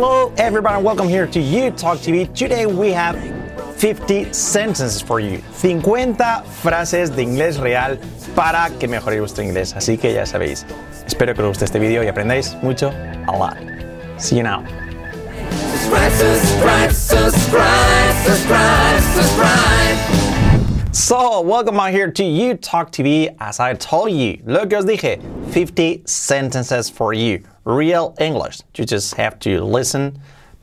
[0.00, 2.32] Hello, everybody, and welcome here to You Talk TV.
[2.32, 3.18] Today we have
[3.80, 5.38] 50 sentences for you.
[5.54, 7.98] 50 frases de inglés real
[8.36, 9.74] para que mejoréis vuestro inglés.
[9.74, 10.64] Así que ya sabéis.
[11.04, 12.92] Espero que os guste este vídeo y aprendáis mucho.
[13.26, 13.56] A lot.
[14.20, 14.62] See you now.
[15.50, 16.12] Subscribe,
[16.92, 16.92] subscribe,
[18.22, 18.98] subscribe.
[20.92, 23.34] So, welcome out here to You Talk TV.
[23.40, 25.20] As I told you, lo que os dije,
[25.50, 27.42] 50 sentences for you.
[27.68, 28.62] Real English.
[28.74, 30.18] You just have to listen,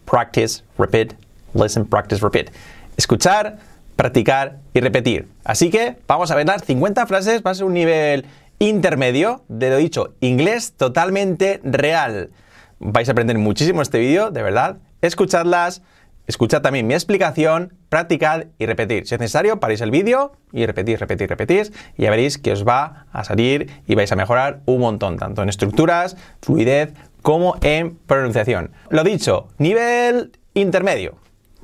[0.08, 1.14] practice, repeat,
[1.54, 2.50] listen, practice, repeat.
[2.98, 3.60] Escuchar,
[3.96, 5.28] practicar y repetir.
[5.44, 7.44] Así que vamos a ver las 50 frases.
[7.46, 8.26] Va a ser un nivel
[8.58, 12.32] intermedio de lo dicho, inglés totalmente real.
[12.80, 14.78] Vais a aprender muchísimo este vídeo, de verdad.
[15.02, 15.84] Escuchadlas,
[16.28, 19.08] escuchad también mi explicación, practicad y repetir.
[19.08, 22.68] Si es necesario, paréis el vídeo y repetís, repetís, repetís y ya veréis que os
[22.68, 27.96] va a salir y vais a mejorar un montón, tanto en estructuras, fluidez, como en
[27.96, 28.72] pronunciación.
[28.90, 31.16] Lo dicho, nivel intermedio.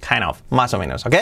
[0.08, 1.16] Kind of, más o menos, ¿ok?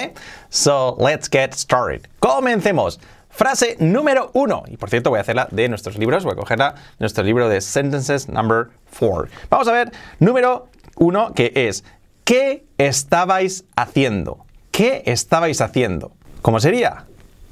[0.48, 2.04] So, let's get started.
[2.20, 3.02] Comencemos.
[3.30, 4.64] Frase número uno.
[4.68, 6.24] Y por cierto, voy a hacerla de nuestros libros.
[6.24, 9.28] Voy a cogerla de nuestro libro de Sentences Number 4.
[9.50, 11.84] Vamos a ver, número uno, que es
[12.30, 14.46] ¿Qué estabais haciendo?
[14.70, 16.12] ¿Qué estabais haciendo?
[16.44, 17.06] ¿Cómo sería?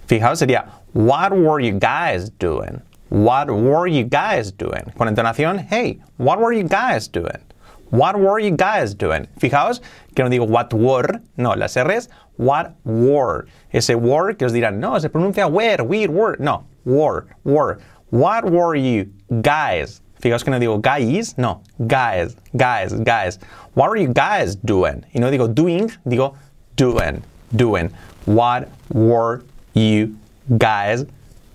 [0.05, 2.83] Fijaos, sería What were you guys doing?
[3.09, 4.83] What were you guys doing?
[4.95, 7.39] Con entonación, hey, what were you guys doing?
[7.89, 9.27] What were you guys doing?
[9.39, 9.81] Fijaos
[10.13, 13.47] que no digo what were, no, las R's, what were.
[13.73, 16.37] Ese were que os dirán, no, se pronuncia where, we, were.
[16.39, 17.79] No, were, were.
[18.11, 20.01] What were you guys?
[20.19, 23.39] Fijaos que no digo guys, no, guys, guys, guys.
[23.75, 25.05] What were you guys doing?
[25.13, 26.33] Y no digo doing, digo
[26.75, 27.91] doing, doing.
[28.25, 30.15] What were you
[30.57, 31.05] guys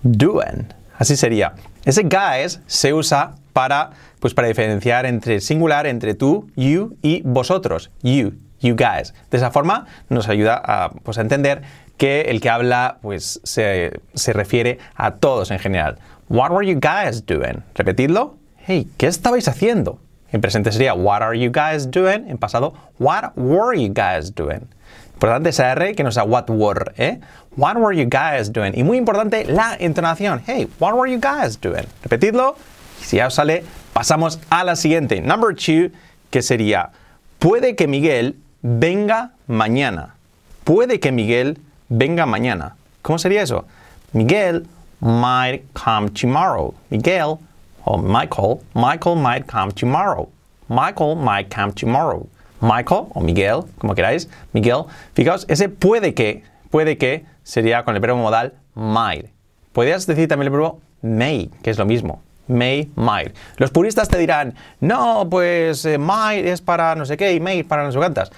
[0.03, 0.67] doing?
[0.97, 1.53] Así sería.
[1.85, 7.91] Ese guys se usa para, pues para diferenciar entre singular, entre tú, you y vosotros.
[8.01, 9.13] You, you guys.
[9.29, 11.61] De esa forma nos ayuda a, pues, entender
[11.97, 15.97] que el que habla pues, se, se refiere a todos en general.
[16.29, 17.63] What were you guys doing?
[17.75, 18.37] Repetidlo.
[18.65, 19.99] Hey, ¿qué estabais haciendo?
[20.31, 22.29] En presente sería What are you guys doing?
[22.29, 24.69] En pasado, What were you guys doing?
[25.15, 27.19] Importante esa R que no sea what were, ¿eh?
[27.57, 28.71] What were you guys doing?
[28.73, 30.41] Y muy importante la entonación.
[30.45, 31.85] Hey, what were you guys doing?
[32.03, 32.55] Repetidlo.
[33.01, 35.19] Y si ya os sale, pasamos a la siguiente.
[35.19, 35.91] Number two,
[36.29, 36.91] que sería,
[37.39, 40.15] puede que Miguel venga mañana.
[40.63, 41.57] Puede que Miguel
[41.89, 42.77] venga mañana.
[43.01, 43.65] ¿Cómo sería eso?
[44.13, 44.65] Miguel
[45.01, 46.73] might come tomorrow.
[46.89, 47.39] Miguel
[47.85, 50.29] o Michael, Michael might come tomorrow.
[50.69, 52.27] Michael might come tomorrow.
[52.61, 54.85] Michael o Miguel, como queráis, Miguel.
[55.13, 59.29] Fijaos, ese puede que, puede que sería con el verbo modal might.
[59.73, 62.21] Podrías decir también el verbo may, que es lo mismo.
[62.47, 63.33] May, might.
[63.57, 67.63] Los puristas te dirán, no, pues eh, might es para no sé qué y may
[67.63, 68.31] para no sé cuántas.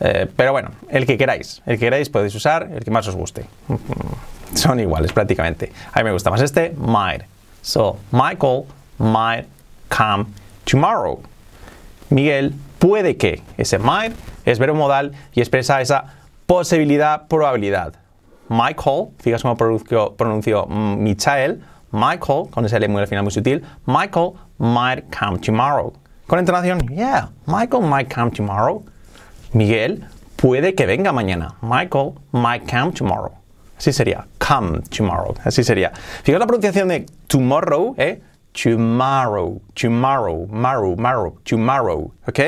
[0.00, 3.14] Eh, pero bueno, el que queráis, el que queráis podéis usar, el que más os
[3.14, 3.46] guste.
[4.54, 5.72] Son iguales prácticamente.
[5.92, 7.22] A mí me gusta más este, might.
[7.62, 8.64] So, Michael
[9.02, 9.46] might
[9.88, 10.26] come
[10.64, 11.20] tomorrow.
[12.08, 13.42] Miguel puede que.
[13.58, 14.14] Ese might
[14.46, 16.04] es verbo modal y expresa esa
[16.46, 17.94] posibilidad, probabilidad.
[18.48, 23.62] Michael, fíjate cómo pronunció, pronunció Michael, Michael, con ese L muy al final muy sutil,
[23.86, 25.92] Michael might come tomorrow.
[26.26, 28.84] Con entonación, yeah, Michael might come tomorrow.
[29.52, 30.04] Miguel
[30.36, 31.54] puede que venga mañana.
[31.60, 33.32] Michael might come tomorrow.
[33.78, 35.34] Así sería, come tomorrow.
[35.44, 35.92] Así sería.
[36.22, 38.22] Fijaos la pronunciación de tomorrow, ¿eh?
[38.52, 42.40] Tomorrow, tomorrow, tomorrow, tomorrow, tomorrow, ¿ok?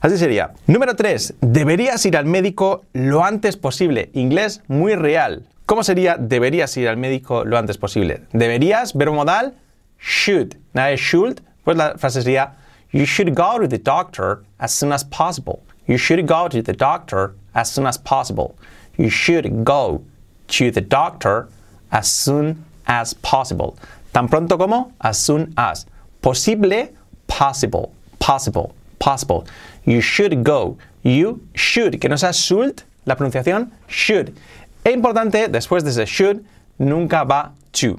[0.00, 0.52] Así sería.
[0.66, 1.34] Número 3.
[1.40, 4.10] Deberías ir al médico lo antes posible.
[4.14, 5.44] Inglés muy real.
[5.66, 8.22] ¿Cómo sería deberías ir al médico lo antes posible?
[8.32, 9.54] Deberías, verbo modal,
[10.00, 10.56] should.
[10.72, 12.54] Nada de should, pues la frase sería
[12.90, 15.62] You should go to the doctor as soon as possible.
[15.86, 18.56] You should go to the doctor as soon as possible.
[18.98, 20.02] You should go
[20.48, 21.48] to the doctor
[21.90, 23.78] as soon as possible.
[24.12, 25.86] Tan pronto como as soon as.
[26.20, 26.92] Posible,
[27.26, 29.46] possible, possible, possible.
[29.84, 30.76] You should go.
[31.02, 34.36] You should, que no sea should, la pronunciación should.
[34.84, 36.44] Es importante, después de ese should,
[36.78, 37.98] nunca va to.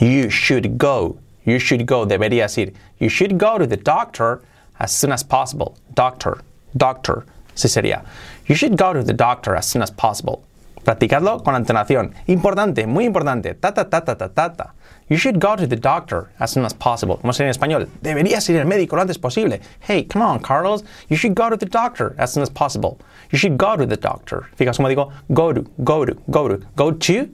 [0.00, 1.16] You should go.
[1.44, 2.06] You should go.
[2.06, 2.72] Deberías ir.
[2.98, 4.42] You should go to the doctor
[4.78, 5.76] as soon as possible.
[5.94, 6.42] Doctor,
[6.76, 7.24] doctor.
[7.54, 8.04] Sí sería.
[8.46, 10.42] You should go to the doctor as soon as possible.
[10.84, 12.14] Practicadlo con entonación.
[12.26, 13.54] Importante, muy importante.
[13.54, 14.74] Ta ta ta ta ta ta ta.
[15.10, 17.16] You should go to the doctor as soon as possible.
[17.16, 17.88] ¿Cómo sería en español?
[18.00, 19.60] Deberías ir al médico lo antes posible.
[19.80, 20.84] Hey, come on, Carlos.
[21.08, 23.00] You should go to the doctor as soon as possible.
[23.32, 24.48] You should go to the doctor.
[24.56, 26.58] Fíjate cómo digo go to, go to, go to.
[26.76, 27.28] Go to,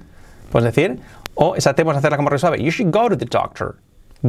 [0.50, 0.98] puedes decir.
[1.36, 2.62] O esa T puedes hacerla como resuave.
[2.62, 3.76] You should go to the doctor.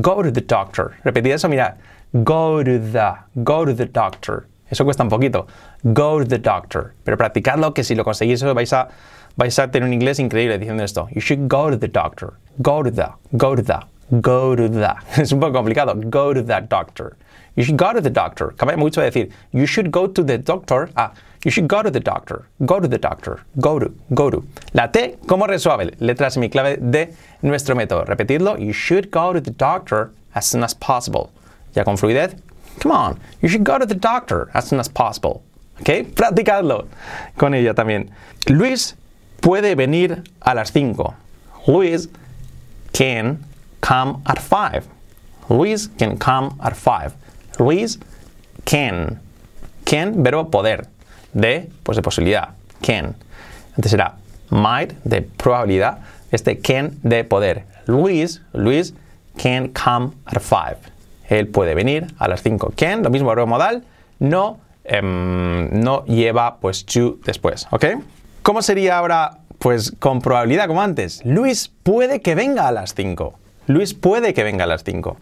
[0.02, 0.98] Go to the doctor.
[1.06, 1.78] Repetid eso, mirad.
[2.26, 3.16] Go to the,
[3.46, 4.46] go to the doctor.
[4.70, 5.48] Eso cuesta un poquito.
[5.94, 6.94] Go to the doctor.
[7.06, 8.90] Pero practicadlo que si lo conseguís vais a,
[9.38, 11.08] vais a tener un inglés increíble diciendo esto.
[11.14, 12.34] You should go to the doctor.
[12.62, 13.10] Go to the.
[13.38, 13.80] Go to the.
[14.22, 14.96] Go to the.
[15.22, 15.94] Es un poco complicado.
[16.10, 17.16] Go to that doctor.
[17.56, 18.54] You should go to the doctor.
[18.58, 20.90] Cambia mucho de decir, you should go to the doctor.
[20.96, 21.12] Ah,
[21.44, 22.46] you should go to the doctor.
[22.66, 23.44] Go to the doctor.
[23.60, 23.92] Go to.
[24.14, 24.44] Go to.
[24.74, 25.96] La T, ¿cómo resuelve?
[26.00, 28.06] Letra semiclave de nuestro método.
[28.06, 28.60] Repetidlo.
[28.60, 31.32] You should go to the doctor as soon as possible.
[31.76, 32.36] Ya con fluidez.
[32.80, 33.20] Come on.
[33.42, 35.44] You should go to the doctor as soon as possible.
[35.82, 36.16] ¿Ok?
[36.16, 36.88] Practicadlo
[37.38, 38.10] con ella también.
[38.50, 38.96] Luis
[39.42, 41.14] puede venir a las 5.
[41.68, 42.10] Luis
[42.94, 43.40] can
[43.82, 44.88] come at 5.
[45.50, 47.14] Luis can come at 5.
[47.60, 48.00] Luis
[48.66, 49.20] can.
[49.86, 50.88] Can, verbo poder.
[51.34, 52.50] De, pues de posibilidad.
[52.82, 53.16] Can.
[53.70, 54.16] Entonces será
[54.50, 56.00] might, de probabilidad.
[56.32, 57.66] Este can, de poder.
[57.86, 58.94] Luis, Luis
[59.38, 60.92] can come at 5.
[61.30, 62.74] Él puede venir a las 5.
[62.76, 63.84] Can, lo mismo verbo modal.
[64.20, 67.68] No, em, no lleva pues to después.
[67.72, 67.86] ¿Ok?
[68.48, 71.22] ¿Cómo sería ahora pues con probabilidad como antes?
[71.26, 73.34] Luis puede que venga a las 5.
[73.66, 75.18] Luis puede que venga a las 5.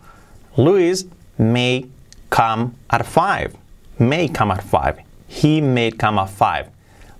[0.57, 1.07] Luis
[1.39, 1.89] may
[2.29, 3.57] come at 5.
[3.97, 5.03] May come at 5.
[5.27, 6.69] He may come at 5.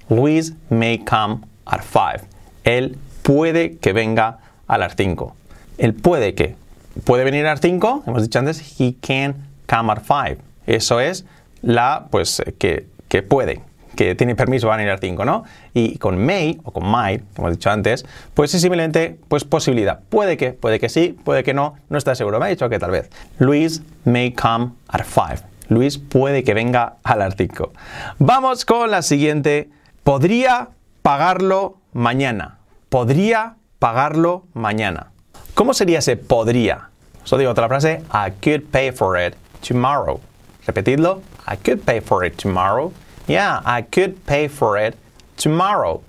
[0.10, 2.28] Luis may come at 5.
[2.66, 4.38] Él puede que venga
[4.68, 5.36] a las 5.
[5.80, 6.56] Él puede que.
[7.04, 10.40] Puede venir a las 5, hemos dicho antes, he can come at 5.
[10.68, 11.26] Eso es
[11.64, 13.64] la, pues, que, que puede,
[13.96, 15.44] que tiene permiso venir a las 5, ¿no?
[15.74, 20.02] Y con may o con might, como hemos dicho antes, pues es simplemente pues posibilidad.
[20.10, 22.40] Puede que, puede que sí, puede que no, no está seguro.
[22.40, 23.10] Me ha dicho que tal vez.
[23.40, 25.48] Luis may come at 5.
[25.70, 27.72] Luis puede que venga a las 5.
[28.20, 29.70] Vamos con la siguiente.
[30.04, 30.70] Podría
[31.02, 32.60] pagarlo mañana.
[32.90, 35.12] Podría pagarlo mañana.
[35.56, 36.90] ¿Cómo sería ese podría?
[37.24, 38.04] Os digo otra frase.
[38.14, 39.36] I could pay for it
[39.68, 40.20] tomorrow.
[40.68, 41.22] Repetidlo.
[41.48, 42.92] I could pay for it tomorrow.
[43.28, 44.96] Yeah, I could pay for it
[45.38, 46.04] tomorrow.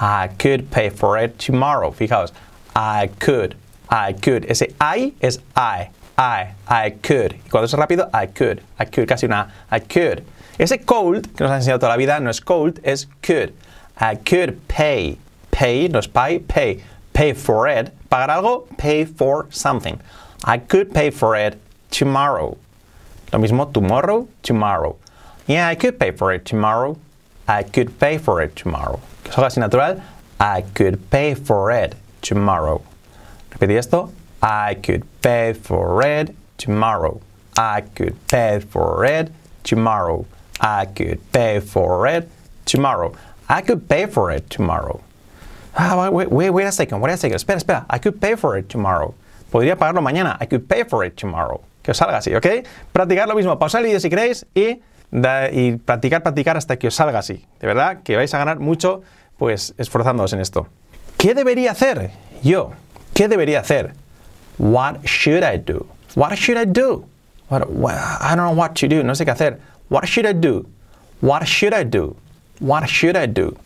[0.00, 1.90] I could pay for it tomorrow.
[1.90, 2.32] Fijaos.
[2.74, 3.54] I could.
[3.88, 4.46] I could.
[4.46, 5.90] Ese I es I.
[6.16, 6.54] I.
[6.66, 7.34] I could.
[7.34, 8.62] Y cuando es rápido, I could.
[8.78, 9.08] I could.
[9.08, 10.24] Casi una I could.
[10.58, 13.54] Ese cold, que nos ha enseñado toda la vida, no es cold, es could.
[13.98, 15.18] I could pay.
[15.50, 16.82] Pay, no es pay, pay.
[17.12, 17.92] Pay for it.
[18.10, 20.00] Pagar algo, pay for something.
[20.44, 21.58] I could pay for it
[21.90, 22.56] tomorrow.
[23.32, 24.96] Lo mismo, tomorrow, tomorrow.
[25.50, 26.96] Yeah, I could pay for it tomorrow.
[27.48, 29.00] I could pay for it tomorrow.
[29.24, 30.00] Que salga así natural.
[30.38, 32.82] I could pay for it tomorrow.
[33.50, 34.12] Repetí esto.
[34.40, 37.20] I could pay for it tomorrow.
[37.56, 39.32] I could pay for it
[39.64, 40.24] tomorrow.
[40.60, 42.28] I could pay for it
[42.64, 43.12] tomorrow.
[43.48, 45.02] I could pay for it tomorrow.
[45.76, 47.38] Ah, wait, wait, wait a second, wait a second.
[47.38, 47.86] Espera, espera.
[47.90, 49.14] I could pay for it tomorrow.
[49.50, 50.36] Podría pagarlo mañana.
[50.40, 51.60] I could pay for it tomorrow.
[51.82, 52.64] Que os salga así, ¿ok?
[52.94, 53.58] Practicar lo mismo.
[53.58, 57.44] Pausar el vídeo si queréis y, da- y practicar, practicar hasta que os salga así.
[57.60, 59.02] De verdad que vais a ganar mucho
[59.38, 60.66] pues esforzándoos en esto.
[61.16, 62.10] ¿Qué debería hacer?
[62.42, 62.72] Yo.
[63.14, 63.92] ¿Qué debería hacer?
[64.58, 65.86] What should I do?
[66.14, 67.04] What should I do?
[67.48, 69.02] What, what- I don't know what to do.
[69.02, 69.58] No sé qué hacer.
[69.88, 70.66] What should I do?
[71.20, 72.16] What should I do?
[72.60, 73.56] What should I do?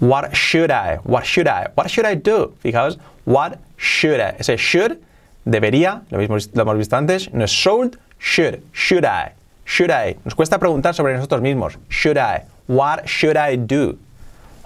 [0.00, 0.98] What should I?
[1.04, 1.68] What should I?
[1.74, 2.54] What should I do?
[2.62, 4.34] Fijaos, what should I?
[4.38, 4.98] Ese should,
[5.44, 9.32] debería, lo, mismo, lo hemos visto antes, no es should, should, should I?
[9.72, 10.18] Should I?
[10.22, 11.78] Nos cuesta preguntar sobre nosotros mismos.
[11.88, 12.42] Should I?
[12.68, 13.96] What should I do?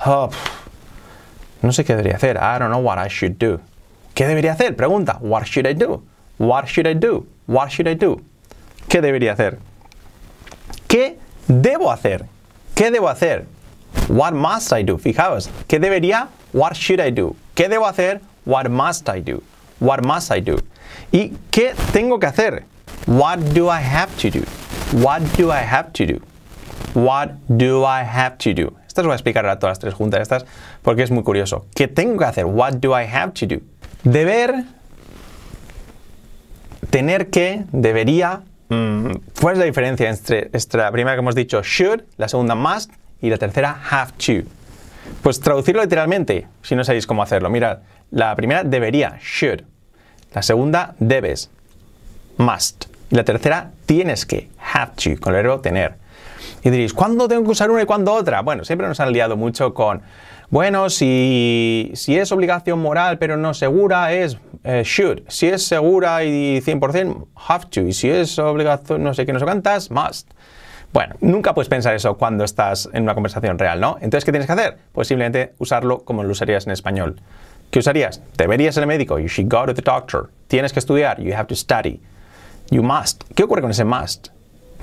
[0.04, 0.30] Oh,
[1.62, 2.36] no sé qué debería hacer.
[2.36, 3.60] I don't know what I should do.
[4.16, 4.74] ¿Qué debería hacer?
[4.74, 5.18] Pregunta.
[5.20, 6.02] What should I do?
[6.38, 7.24] What should I do?
[7.46, 8.20] What should I do?
[8.88, 9.60] ¿Qué debería hacer?
[10.88, 12.26] ¿Qué debo hacer?
[12.74, 13.46] ¿Qué debo hacer?
[14.08, 14.98] What must I do?
[14.98, 16.30] Fijaos, ¿qué debería?
[16.52, 17.36] What should I do?
[17.54, 18.20] ¿Qué debo hacer?
[18.44, 19.40] What must I do?
[19.78, 20.56] What must I do?
[21.12, 22.64] ¿Y qué tengo que hacer?
[23.06, 24.44] What do I have to do?
[24.92, 26.20] What do I have to do?
[26.94, 28.72] What do I have to do?
[28.86, 30.46] Estas voy a explicar a todas las tres juntas estas
[30.82, 31.66] porque es muy curioso.
[31.74, 32.46] ¿Qué tengo que hacer?
[32.46, 33.60] What do I have to do?
[34.04, 34.64] Deber,
[36.90, 38.42] tener que, debería.
[38.68, 42.54] mm, ¿Cuál es la diferencia entre, entre la primera que hemos dicho should, la segunda
[42.54, 44.48] must y la tercera have to?
[45.22, 47.50] Pues traducirlo literalmente, si no sabéis cómo hacerlo.
[47.50, 47.80] Mirad,
[48.12, 49.62] la primera debería, should.
[50.32, 51.50] La segunda debes,
[52.38, 52.95] must.
[53.10, 55.94] Y la tercera tienes que, have to, con el verbo tener.
[56.62, 58.42] Y diréis, ¿cuándo tengo que usar una y cuándo otra?
[58.42, 60.02] Bueno, siempre nos han liado mucho con,
[60.48, 65.22] bueno, si, si es obligación moral pero no segura es eh, should.
[65.28, 67.80] Si es segura y 100% have to.
[67.82, 70.30] Y si es obligación no sé qué, no sé cuántas, must.
[70.92, 73.96] Bueno, nunca puedes pensar eso cuando estás en una conversación real, ¿no?
[74.00, 74.78] Entonces, ¿qué tienes que hacer?
[74.92, 77.20] Pues simplemente usarlo como lo usarías en español.
[77.70, 78.22] ¿Qué usarías?
[78.36, 79.18] Deberías ser médico.
[79.18, 80.30] You should go to the doctor.
[80.46, 81.20] Tienes que estudiar.
[81.20, 82.00] You have to study.
[82.70, 83.24] You must.
[83.34, 84.28] ¿Qué ocurre con ese must?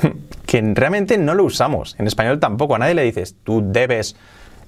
[0.46, 1.96] que realmente no lo usamos.
[2.00, 2.76] En español tampoco.
[2.76, 4.16] A nadie le dices, tú debes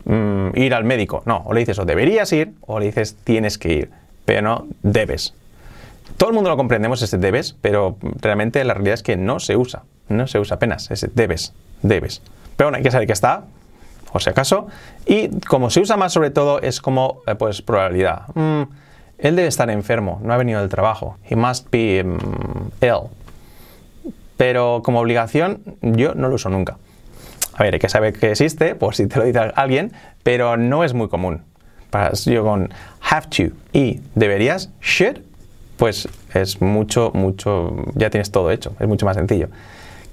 [0.06, 1.24] mm, ir al médico.
[1.26, 3.92] No, o le dices, o deberías ir, o le dices, tienes que ir.
[4.26, 5.34] Pero no, debes.
[6.18, 9.58] Todo el mundo lo comprendemos ese debes, pero realmente la realidad es que no se
[9.58, 9.84] usa.
[10.08, 12.22] No se usa apenas ese debes, debes.
[12.56, 13.44] Pero bueno, hay que saber que está,
[14.14, 14.68] o si acaso.
[15.06, 18.24] Y como se usa más sobre todo es como, eh, pues, probabilidad.
[18.34, 18.64] Mm,
[19.18, 21.18] él debe estar enfermo, no ha venido del trabajo.
[21.30, 23.10] He must be mm, ill.
[24.38, 26.78] Pero como obligación, yo no lo uso nunca.
[27.54, 29.94] A ver, hay que saber que existe, por si te lo dice alguien,
[30.24, 31.44] pero no es muy común.
[31.90, 32.70] Para, yo con
[33.10, 35.20] have to y deberías, should,
[35.78, 39.48] pues es mucho, mucho, ya tienes todo hecho, es mucho más sencillo.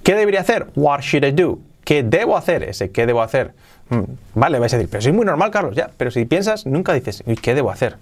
[0.05, 0.69] ¿Qué debería hacer?
[0.77, 1.59] What should I do?
[1.85, 2.63] ¿Qué debo hacer?
[2.63, 3.53] Ese ¿qué debo hacer?
[3.89, 4.03] Mm,
[4.35, 5.91] vale, vais a decir, pero soy muy normal, Carlos, ya.
[5.97, 7.97] Pero si piensas, nunca dices, ¿y qué debo hacer?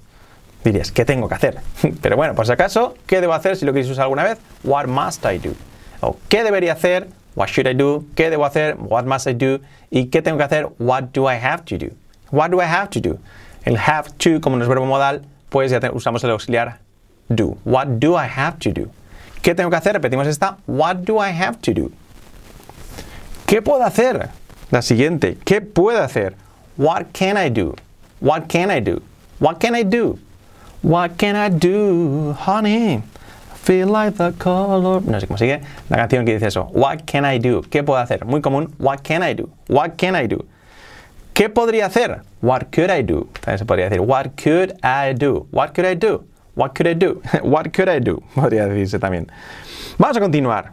[0.64, 1.58] Dirías, ¿qué tengo que hacer?
[2.02, 4.38] pero bueno, por si acaso, ¿qué debo hacer si lo quieres usar alguna vez?
[4.62, 5.54] What must I do?
[6.00, 7.08] O ¿qué debería hacer?
[7.34, 8.04] What should I do?
[8.14, 8.76] ¿Qué debo hacer?
[8.78, 9.60] What must I do?
[9.90, 10.68] ¿Y qué tengo que hacer?
[10.78, 11.92] What do I have to do?
[12.30, 13.18] What do I have to do?
[13.64, 16.78] El have to, como no es verbo modal, pues ya usamos el auxiliar
[17.28, 17.56] do.
[17.64, 18.90] What do I have to do?
[19.42, 19.94] ¿Qué tengo que hacer?
[19.94, 20.58] Repetimos esta.
[20.66, 21.90] What do I have to do?
[23.46, 24.28] ¿Qué puedo hacer?
[24.70, 25.38] La siguiente.
[25.44, 26.34] ¿Qué puedo hacer?
[26.76, 27.74] What can I do?
[28.20, 29.02] What can I do?
[29.40, 30.18] What can I do?
[30.82, 33.02] What can I do, honey?
[33.62, 35.02] Feel like the color.
[35.02, 35.60] No sé cómo sigue
[35.90, 36.70] la canción que dice eso.
[36.72, 37.60] What can I do?
[37.62, 38.24] ¿Qué puedo hacer?
[38.24, 38.74] Muy común.
[38.78, 39.50] What can I do?
[39.68, 40.44] What can I do?
[41.34, 42.22] ¿Qué podría hacer?
[42.42, 43.28] What could I do?
[43.40, 44.00] También se podría decir.
[44.00, 45.46] What could I do?
[45.52, 46.24] What could I do?
[46.54, 47.20] What could I do?
[47.42, 48.22] What could I do?
[48.34, 49.30] Podría decirse también.
[49.98, 50.72] Vamos a continuar.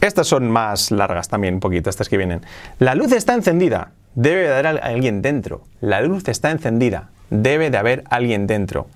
[0.00, 2.42] Estas son más largas también, un poquito, estas que vienen.
[2.78, 3.92] La luz está encendida.
[4.14, 5.64] Debe de haber alguien dentro.
[5.80, 7.10] La luz está encendida.
[7.30, 8.86] Debe de haber alguien dentro.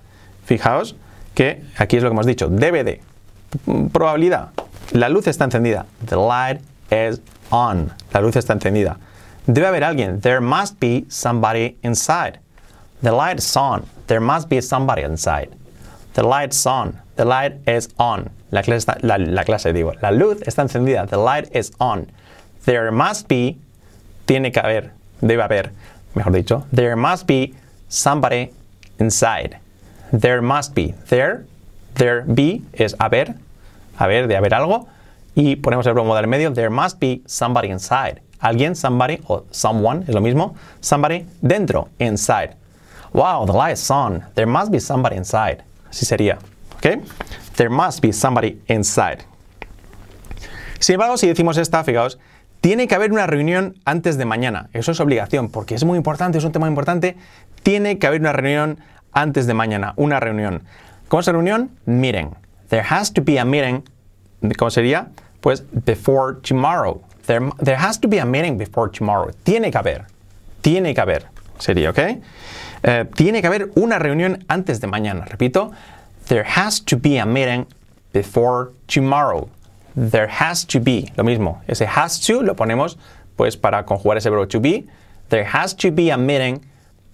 [0.44, 0.96] Fijaos
[1.34, 2.48] que aquí es lo que hemos dicho.
[2.48, 3.00] Debe de.
[3.92, 4.50] Probabilidad.
[4.92, 5.86] La luz está encendida.
[6.06, 6.60] The light
[6.90, 7.20] is
[7.50, 7.92] on.
[8.12, 8.98] La luz está encendida.
[9.46, 10.20] Debe haber alguien.
[10.20, 12.38] There must be somebody inside.
[13.02, 13.84] The light is on.
[14.06, 15.50] There must be somebody inside.
[16.14, 17.00] The light's on.
[17.16, 18.30] The light is on.
[18.50, 19.94] La clase, está, la, la clase digo.
[20.02, 21.06] La luz está encendida.
[21.06, 22.10] The light is on.
[22.64, 23.58] There must be.
[24.26, 24.92] Tiene que haber.
[25.20, 25.70] Debe haber.
[26.14, 26.66] Mejor dicho.
[26.72, 27.54] There must be
[27.90, 28.54] somebody
[28.98, 29.58] inside.
[30.12, 30.94] There must be.
[31.08, 31.44] There.
[31.94, 33.34] There be es haber.
[33.98, 34.88] Haber, de haber algo.
[35.34, 36.50] Y ponemos el verbo del medio.
[36.54, 38.22] There must be somebody inside.
[38.40, 40.54] Alguien, somebody o someone es lo mismo.
[40.80, 41.90] Somebody dentro.
[41.98, 42.56] Inside.
[43.12, 44.24] Wow, the light is on.
[44.34, 45.62] There must be somebody inside.
[45.90, 46.38] Así sería.
[46.76, 47.02] ¿Ok?
[47.56, 49.24] There must be somebody inside.
[50.78, 52.18] Sin embargo, si decimos esta, fijaos,
[52.60, 54.68] tiene que haber una reunión antes de mañana.
[54.72, 57.16] Eso es obligación, porque es muy importante, es un tema importante.
[57.62, 58.78] Tiene que haber una reunión
[59.12, 59.94] antes de mañana.
[59.96, 60.62] Una reunión.
[61.08, 61.70] ¿Cómo es la reunión?
[61.86, 62.30] Meeting.
[62.68, 63.82] There has to be a meeting.
[64.58, 65.08] ¿Cómo sería?
[65.40, 67.02] Pues before tomorrow.
[67.26, 69.30] There, there has to be a meeting before tomorrow.
[69.42, 70.06] Tiene que haber.
[70.60, 71.26] Tiene que haber.
[71.58, 71.98] Sería, ¿ok?
[72.82, 75.24] Eh, tiene que haber una reunión antes de mañana.
[75.24, 75.72] Repito,
[76.28, 77.66] there has to be a meeting
[78.12, 79.48] before tomorrow.
[79.96, 81.60] There has to be, lo mismo.
[81.68, 82.96] Ese has to lo ponemos
[83.36, 84.86] pues para conjugar ese verbo to be.
[85.28, 86.64] There has to be a meeting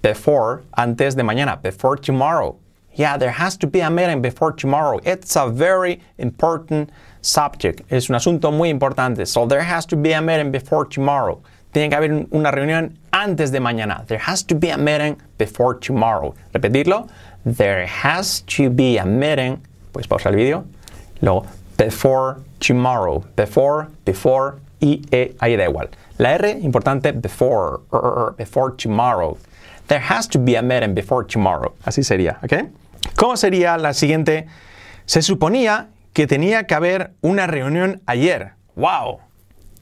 [0.02, 2.56] before, antes de mañana, before tomorrow.
[2.94, 5.00] Yeah, there has to be a meeting before tomorrow.
[5.04, 6.90] It's a very important
[7.20, 7.82] subject.
[7.90, 9.26] Es un asunto muy importante.
[9.26, 11.42] So there has to be a meeting before tomorrow.
[11.74, 14.06] Tiene que haber una reunión antes de mañana.
[14.06, 16.34] There has to be a meeting before tomorrow.
[16.54, 17.10] Repetirlo.
[17.44, 19.60] There has to be a meeting.
[19.92, 20.64] Pues pausa el vídeo.
[21.20, 23.24] Luego, before tomorrow.
[23.36, 25.90] Before, before, y e, ahí da igual.
[26.18, 29.36] La R, importante, before, er, er, er, before tomorrow.
[29.88, 31.74] There has to be a meeting before tomorrow.
[31.84, 32.70] Así sería, ¿ok?
[33.16, 34.46] ¿Cómo sería la siguiente?
[35.04, 38.54] Se suponía que tenía que haber una reunión ayer.
[38.74, 39.20] ¡Wow!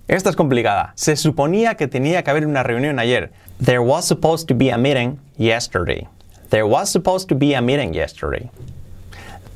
[0.07, 0.93] Esta es complicada.
[0.97, 3.33] Se suponía que tenía que haber una reunión ayer.
[3.59, 6.07] There was supposed to be a meeting yesterday.
[6.51, 8.51] There was supposed to be a meeting yesterday.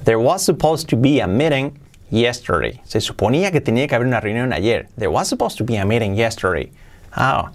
[0.04, 1.78] There was supposed to be a meeting
[2.10, 2.80] yesterday.
[2.84, 4.88] Se suponía que tenía que haber una reunión ayer.
[4.96, 6.70] There was supposed to be a meeting yesterday.
[7.16, 7.50] Oh,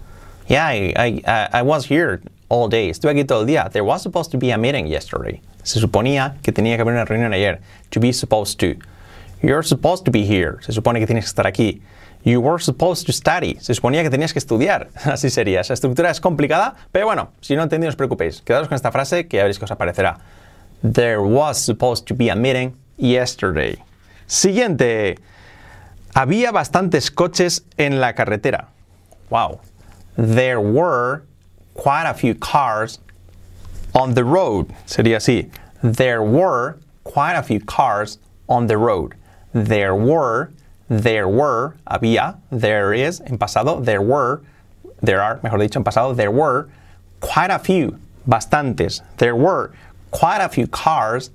[0.48, 2.90] yeah, I, I, I was here all day.
[2.90, 3.70] Estuve aquí todo el día.
[3.70, 5.40] There was supposed to be a meeting yesterday.
[5.62, 7.60] Se suponía que tenía que haber una reunión ayer.
[7.90, 8.76] To be supposed to.
[9.42, 10.58] You're supposed to be here.
[10.62, 11.80] Se supone que tienes que estar aquí.
[12.24, 13.58] You were supposed to study.
[13.60, 14.88] Se suponía que tenías que estudiar.
[15.04, 15.60] Así sería.
[15.60, 18.40] Esa estructura es complicada, pero bueno, si no entendí, no os preocupéis.
[18.40, 20.18] Quedaros con esta frase que ya veréis que os aparecerá.
[20.82, 23.78] There was supposed to be a meeting yesterday.
[24.26, 25.18] Siguiente.
[26.14, 28.68] Había bastantes coches en la carretera.
[29.30, 29.60] Wow.
[30.16, 31.22] There were
[31.74, 33.00] quite a few cars
[33.94, 34.72] on the road.
[34.86, 35.50] Sería así.
[35.82, 39.14] There were quite a few cars on the road.
[39.52, 40.50] There were
[40.88, 44.42] there were, había, there is, en pasado, there were,
[45.02, 46.68] there are, mejor dicho, en pasado, there were
[47.20, 49.00] quite a few, bastantes.
[49.16, 49.72] There were
[50.10, 51.30] quite a few cars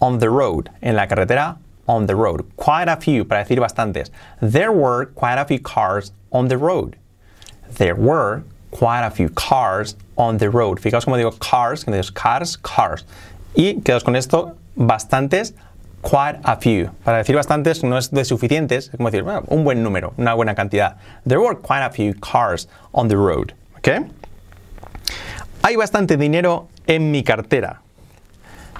[0.00, 2.44] on the road, en la carretera, on the road.
[2.56, 4.10] Quite a few, para decir bastantes.
[4.40, 6.96] There were quite a few cars on the road.
[7.78, 10.80] There were quite a few cars on the road.
[10.80, 13.04] Fijaos como digo cars, digo cars, cars.
[13.54, 15.52] Y quedaos con esto, bastantes,
[16.02, 16.90] quite a few.
[17.04, 20.34] Para decir bastantes no es de suficientes, es como decir, bueno, un buen número, una
[20.34, 20.96] buena cantidad.
[21.26, 23.54] There were quite a few cars on the road.
[23.76, 23.88] ¿Ok?
[25.62, 27.80] Hay bastante dinero en mi cartera.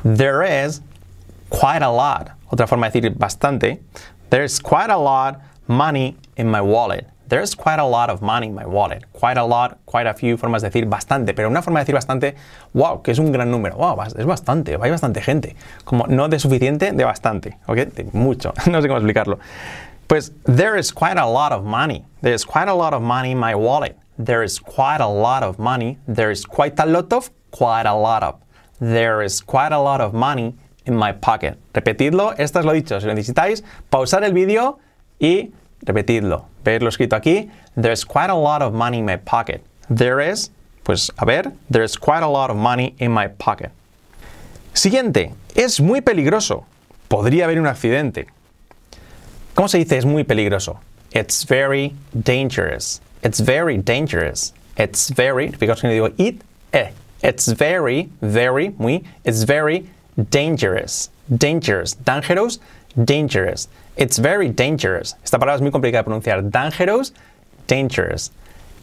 [0.04, 0.82] There is
[1.50, 2.35] quite a lot.
[2.48, 3.82] Otra forma de decir bastante.
[4.30, 7.06] There's quite a lot money in my wallet.
[7.28, 9.04] There's quite a lot of money in my wallet.
[9.12, 11.34] Quite a lot, quite a few formas de decir bastante.
[11.34, 12.36] Pero una forma de decir bastante,
[12.72, 13.76] wow, que es un gran número.
[13.76, 15.56] Wow, es bastante, hay bastante gente.
[15.84, 17.58] Como no de suficiente, de bastante.
[17.66, 17.78] ¿Ok?
[17.78, 18.52] De mucho.
[18.70, 19.40] no sé cómo explicarlo.
[20.06, 22.04] Pues, there is quite a lot of money.
[22.22, 23.96] There is quite a lot of money in my wallet.
[24.18, 25.98] There is quite a lot of money.
[26.06, 28.36] There is quite a lot of, quite a lot of.
[28.80, 30.54] There is quite a lot of money
[30.86, 31.58] in my pocket.
[31.74, 33.00] Repetidlo, esto es lo dicho.
[33.00, 34.78] Si lo necesitáis, pausar el vídeo
[35.20, 35.52] y
[35.82, 36.46] repetidlo.
[36.64, 37.50] Verlo escrito aquí.
[37.76, 39.62] There's quite a lot of money in my pocket.
[39.88, 40.50] There is,
[40.84, 43.70] pues a ver, there's quite a lot of money in my pocket.
[44.72, 46.64] Siguiente, es muy peligroso.
[47.08, 48.26] Podría haber un accidente.
[49.54, 50.80] ¿Cómo se dice es muy peligroso?
[51.12, 53.00] It's very dangerous.
[53.22, 54.52] It's very dangerous.
[54.76, 56.90] It's very, fíjate que digo it, eh.
[57.22, 59.88] It's very, very, muy, it's very
[60.30, 61.10] dangerous.
[61.28, 61.94] Dangerous.
[61.94, 62.58] Dangerous,
[63.04, 63.68] dangerous.
[63.96, 65.14] It's very dangerous.
[65.24, 66.50] Esta palabra es muy complicada de pronunciar.
[66.50, 67.12] Dangerous,
[67.66, 68.30] dangerous.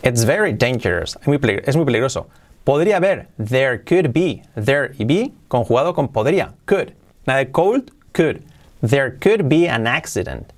[0.03, 1.15] It's very dangerous.
[1.21, 2.27] Es muy, es muy peligroso.
[2.65, 3.27] Podría haber.
[3.37, 4.43] There could be.
[4.55, 6.53] There y be conjugado con podría.
[6.65, 6.93] Could.
[7.25, 8.43] Nada de cold, could.
[8.81, 10.51] There could be an accident.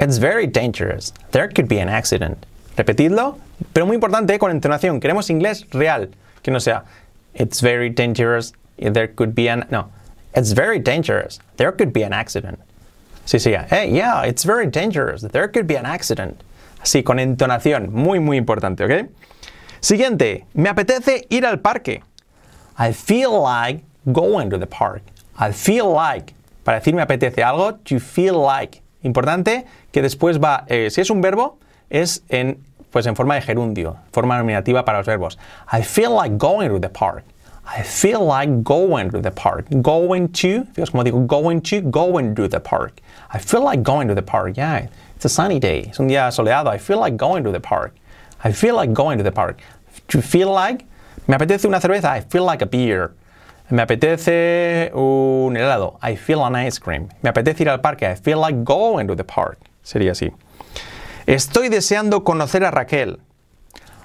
[0.00, 1.12] It's very dangerous.
[1.30, 2.46] There could be an accident.
[2.76, 3.38] Repetidlo,
[3.72, 5.00] pero muy importante con entonación.
[5.00, 6.08] Queremos inglés real,
[6.42, 6.84] que no sea
[7.34, 8.52] It's very dangerous.
[8.78, 9.90] There could be an no.
[10.34, 11.40] It's very dangerous.
[11.56, 12.58] There could be an accident.
[13.26, 13.52] Sí, sí.
[13.68, 15.22] Hey, yeah, it's very dangerous.
[15.22, 16.42] There could be an accident.
[16.82, 17.90] Así, con entonación.
[17.90, 19.08] Muy, muy importante, ¿ok?
[19.80, 20.46] Siguiente.
[20.54, 22.02] Me apetece ir al parque.
[22.78, 25.02] I feel like going to the park.
[25.38, 26.34] I feel like.
[26.64, 28.82] Para decir me apetece algo, to feel like.
[29.02, 31.58] Importante que después va, eh, si es un verbo,
[31.90, 32.58] es en,
[32.90, 35.38] pues en forma de gerundio, forma nominativa para los verbos.
[35.72, 37.24] I feel like going to the park.
[37.70, 39.66] I feel like going to the park.
[39.82, 43.00] Going to, fíjate como digo, going to, going to the park.
[43.30, 44.56] I feel like going to the park.
[44.56, 45.88] Yeah, it's a sunny day.
[45.90, 46.68] Es un día soleado.
[46.68, 47.94] I feel like going to the park.
[48.42, 49.60] I feel like going to the park.
[50.08, 50.86] To feel like,
[51.26, 52.06] me apetece una cerveza.
[52.06, 53.12] I feel like a beer.
[53.70, 55.98] Me apetece un helado.
[56.00, 57.10] I feel an ice cream.
[57.22, 58.04] Me apetece ir al parque.
[58.04, 59.58] I feel like going to the park.
[59.84, 60.32] Sería así.
[61.26, 63.18] Estoy deseando conocer a Raquel.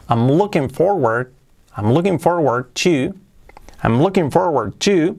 [0.09, 1.33] I'm looking forward.
[1.77, 3.13] I'm looking forward to.
[3.83, 5.17] I'm looking forward to.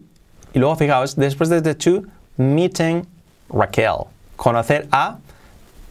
[0.54, 2.02] Y luego fijaos, después de the to,
[2.36, 3.06] meeting
[3.50, 4.06] Raquel.
[4.36, 5.18] Conocer a.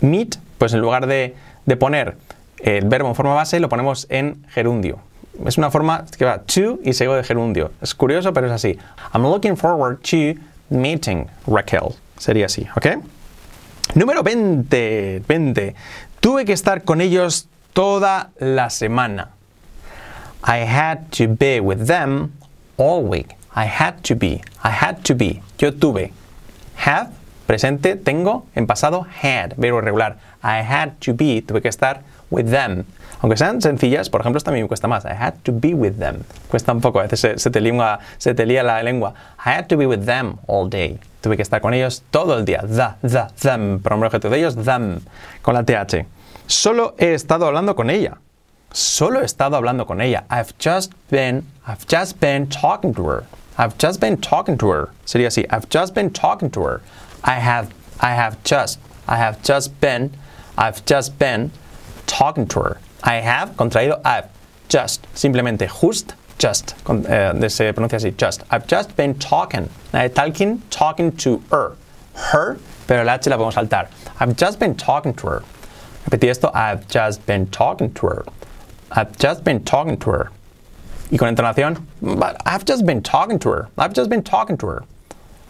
[0.02, 2.18] Meet, pues en lugar de, de poner
[2.58, 5.00] el verbo en forma base, lo ponemos en gerundio.
[5.46, 7.72] Es una forma que va to y seguido de gerundio.
[7.82, 8.78] Es curioso, pero es así.
[9.14, 11.96] I'm looking forward to meeting Raquel.
[12.18, 13.04] Sería así, ¿ok?
[13.96, 15.24] Número 20.
[15.28, 15.76] 20.
[16.20, 19.30] Tuve que estar con ellos toda la semana.
[20.46, 22.34] I had to be with them
[22.78, 23.36] all week.
[23.56, 24.42] I had to be.
[24.64, 25.42] I had to be.
[25.60, 26.12] Yo tuve.
[26.86, 27.12] Have,
[27.48, 28.46] presente, tengo.
[28.56, 30.18] En pasado, had, verbo irregular.
[30.44, 31.42] I had to be.
[31.42, 32.86] Tuve que estar with them.
[33.22, 35.06] Aunque sean sencillas, por ejemplo, esta a mí me cuesta más.
[35.06, 36.24] I had to be with them.
[36.50, 39.14] Cuesta un poco, a veces se, se, te, lingua, se te lía la lengua.
[39.38, 41.00] I had to be with them all day.
[41.22, 42.62] Tuve que estar con ellos todo el día.
[42.62, 43.80] The, the, them.
[43.82, 45.00] Pronombre objeto de ellos, them.
[45.42, 46.06] Con la TH.
[46.48, 48.18] Solo he estado hablando con ella.
[48.76, 50.24] Solo he estado hablando con ella.
[50.32, 53.28] I've just been, I've just been talking to her.
[53.56, 54.90] I've just been talking to her.
[55.06, 55.46] Sería así.
[55.52, 56.82] I've just been talking to her.
[57.24, 60.12] I have, I have just, I have just been,
[60.58, 61.52] I've just been
[62.08, 62.80] talking to her.
[63.04, 64.30] I have, contraído, I've
[64.70, 65.06] just.
[65.14, 66.74] Simplemente, just, just.
[66.90, 68.42] Eh, se pronuncia así, just.
[68.50, 69.70] I've just been talking.
[70.16, 71.76] talking, talking to her.
[72.16, 72.58] Her,
[72.88, 73.88] pero la H la podemos saltar.
[74.20, 75.44] I've just been talking to her.
[76.10, 78.26] Repetí esto, I've just been talking to her.
[78.96, 80.32] I've just been talking to her.
[81.12, 83.70] Y con entonación, but I've just been talking to her.
[83.78, 84.84] I've just been talking to her.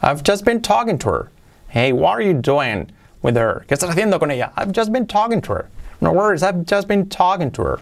[0.01, 1.31] I've just been talking to her.
[1.67, 2.89] Hey, what are you doing
[3.21, 3.65] with her?
[3.67, 4.51] ¿Qué estás haciendo con ella?
[4.55, 5.69] I've just been talking to her.
[5.99, 7.79] No worries, I've just been talking to her.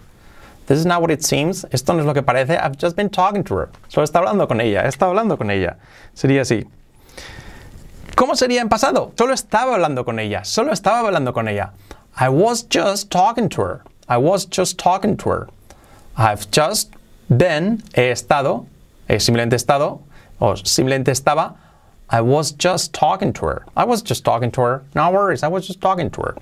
[0.65, 1.65] This is not what it seems.
[1.71, 2.57] Esto no es lo que parece.
[2.57, 3.69] I've just been talking to her.
[3.87, 4.81] Solo está hablando con ella.
[4.83, 5.75] He estado hablando con ella.
[6.15, 6.65] Sería así.
[8.15, 9.11] ¿Cómo sería en pasado?
[9.17, 10.43] Solo estaba hablando con ella.
[10.43, 11.71] Solo estaba hablando con ella.
[12.19, 13.83] I was just talking to her.
[14.11, 15.49] I was just talking to her.
[16.17, 16.91] I've just
[17.29, 18.67] been, he estado,
[19.07, 20.01] he simplemente estado,
[20.41, 21.55] o simplemente estaba.
[22.09, 23.65] I was just talking to her.
[23.77, 24.83] I was just talking to her.
[24.95, 26.35] No worries, I was just talking to her.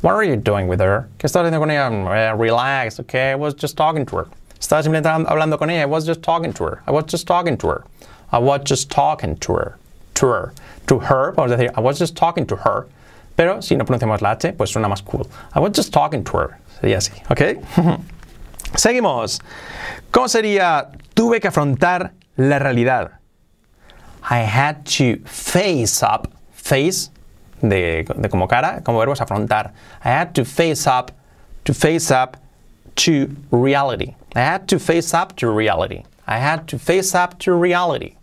[0.00, 1.10] What are you doing with her?
[1.18, 1.90] ¿Qué estás haciendo con ella?
[2.10, 4.28] Eh, relax, okay, I was just talking to her.
[4.58, 5.82] Estaba simplemente hablando con ella.
[5.82, 6.82] I was just talking to her.
[6.86, 7.84] I was just talking to her.
[8.32, 9.78] I was just talking to her.
[10.14, 10.54] To her.
[10.86, 12.86] To her, vamos decir, I was just talking to her.
[13.36, 15.28] Pero si no pronunciamos la H, pues suena más cool.
[15.52, 16.58] I was just talking to her.
[16.80, 17.40] Sería así, ¿ok?
[18.74, 19.40] Seguimos.
[20.10, 20.90] ¿Cómo sería?
[21.14, 23.12] Tuve que afrontar la realidad.
[24.22, 26.28] I had to face up.
[26.52, 27.10] Face,
[27.62, 29.72] de, de como cara, como verbo es afrontar.
[30.04, 31.10] I had to face up,
[31.64, 32.36] to face up
[32.96, 34.14] to reality.
[34.36, 36.04] I had to face up to reality.
[36.26, 38.16] I had to face up to reality.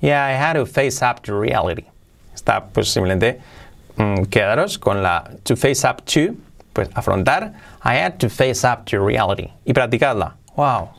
[0.00, 1.84] Yeah, I had to face up to reality.
[2.34, 3.40] Está pues simplemente
[3.96, 6.36] mm, quedaros con la to face up to,
[6.72, 7.54] pues afrontar.
[7.84, 9.52] I had to face up to reality.
[9.66, 10.34] Y practicadla.
[10.56, 10.90] Wow.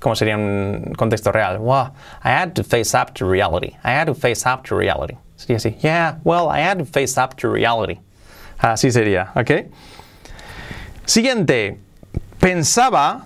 [0.00, 1.58] ¿Cómo sería un contexto real?
[1.58, 1.92] Wow.
[2.22, 3.76] I had to face up to reality.
[3.84, 5.16] I had to face up to reality.
[5.36, 5.82] Sería así.
[5.82, 8.00] Yeah, well, I had to face up to reality.
[8.60, 9.70] Así sería, ¿ok?
[11.06, 11.78] Siguiente.
[12.40, 13.24] Pensaba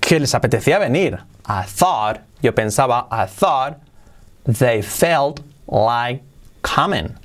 [0.00, 1.18] que les apetecía venir.
[1.46, 3.80] I thought, yo pensaba, I thought
[4.44, 6.22] they felt like
[6.62, 7.16] coming.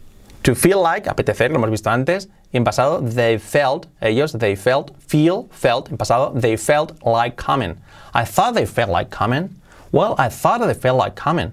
[0.43, 2.28] To feel like, apetecer, lo hemos visto antes.
[2.51, 5.89] Y en pasado, they felt, ellos, they felt, feel, felt.
[5.89, 7.77] En pasado, they felt like coming.
[8.13, 9.49] I thought they felt like coming.
[9.91, 11.51] Well, I thought they felt like coming.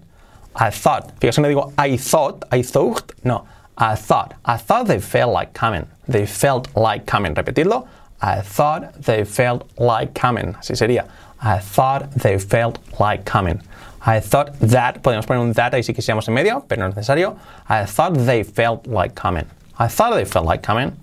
[0.54, 1.18] I thought.
[1.20, 3.12] Fíjate, no digo I thought, I thought.
[3.24, 4.34] No, I thought.
[4.44, 5.86] I thought they felt like coming.
[6.08, 7.34] They felt like coming.
[7.34, 7.86] Repetidlo.
[8.22, 10.54] I thought they felt like coming.
[10.54, 11.06] Así sería.
[11.42, 13.60] I thought they felt like coming.
[14.06, 16.94] I thought that, podemos poner un that ahí si quisiéramos en medio, pero no es
[16.94, 17.36] necesario.
[17.68, 19.46] I thought they felt like coming.
[19.78, 20.96] I thought they felt like coming.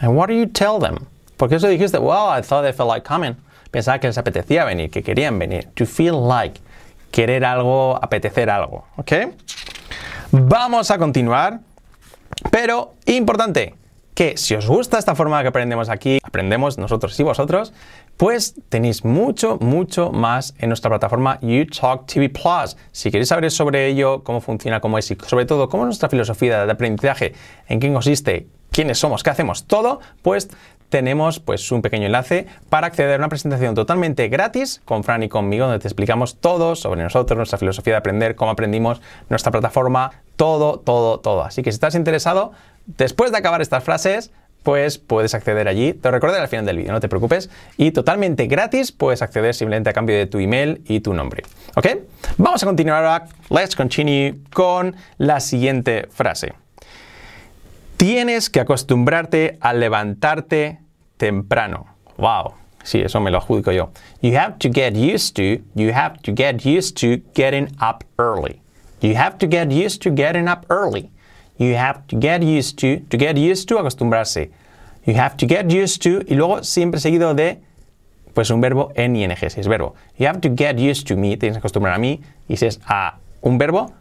[0.00, 1.06] And what do you tell them?
[1.36, 1.98] ¿Por qué eso dijiste?
[1.98, 3.36] Well, I thought they felt like coming.
[3.70, 5.64] Pensaba que les apetecía venir, que querían venir.
[5.74, 6.60] To feel like.
[7.10, 8.84] Querer algo, apetecer algo.
[8.96, 9.12] ¿Ok?
[10.32, 11.60] Vamos a continuar.
[12.50, 13.74] Pero, importante,
[14.14, 17.72] que si os gusta esta forma que aprendemos aquí, aprendemos nosotros y vosotros,
[18.16, 22.76] pues tenéis mucho, mucho más en nuestra plataforma YouTalk TV Plus.
[22.92, 26.08] Si queréis saber sobre ello, cómo funciona, cómo es y sobre todo cómo es nuestra
[26.08, 27.34] filosofía de aprendizaje,
[27.68, 30.48] en qué consiste, quiénes somos, qué hacemos, todo, pues
[30.88, 35.28] tenemos pues un pequeño enlace para acceder a una presentación totalmente gratis con Fran y
[35.28, 40.12] conmigo donde te explicamos todo sobre nosotros, nuestra filosofía de aprender, cómo aprendimos, nuestra plataforma,
[40.36, 41.42] todo, todo, todo.
[41.42, 42.52] Así que si estás interesado,
[42.86, 44.30] después de acabar estas frases,
[44.64, 45.92] pues puedes acceder allí.
[45.92, 47.50] Te lo recordaré al final del vídeo, no te preocupes.
[47.76, 51.44] Y totalmente gratis puedes acceder simplemente a cambio de tu email y tu nombre.
[51.76, 51.86] ¿Ok?
[52.38, 53.26] Vamos a continuar ahora.
[53.50, 56.54] Let's continue con la siguiente frase.
[57.98, 60.80] Tienes que acostumbrarte a levantarte
[61.18, 61.86] temprano.
[62.16, 62.54] Wow.
[62.82, 63.90] Sí, eso me lo adjudico yo.
[64.20, 68.60] You have to get used to, you have to get used to getting up early.
[69.00, 71.10] You have to get used to getting up early.
[71.56, 74.50] You have to get used to, to get used to, acostumbrarse.
[75.04, 77.58] You have to get used to, y luego siempre seguido de,
[78.34, 79.94] pues un verbo en ing, si es verbo.
[80.16, 83.18] You have to get used to me, tienes que acostumbrar a mí, y si a
[83.42, 83.92] un verbo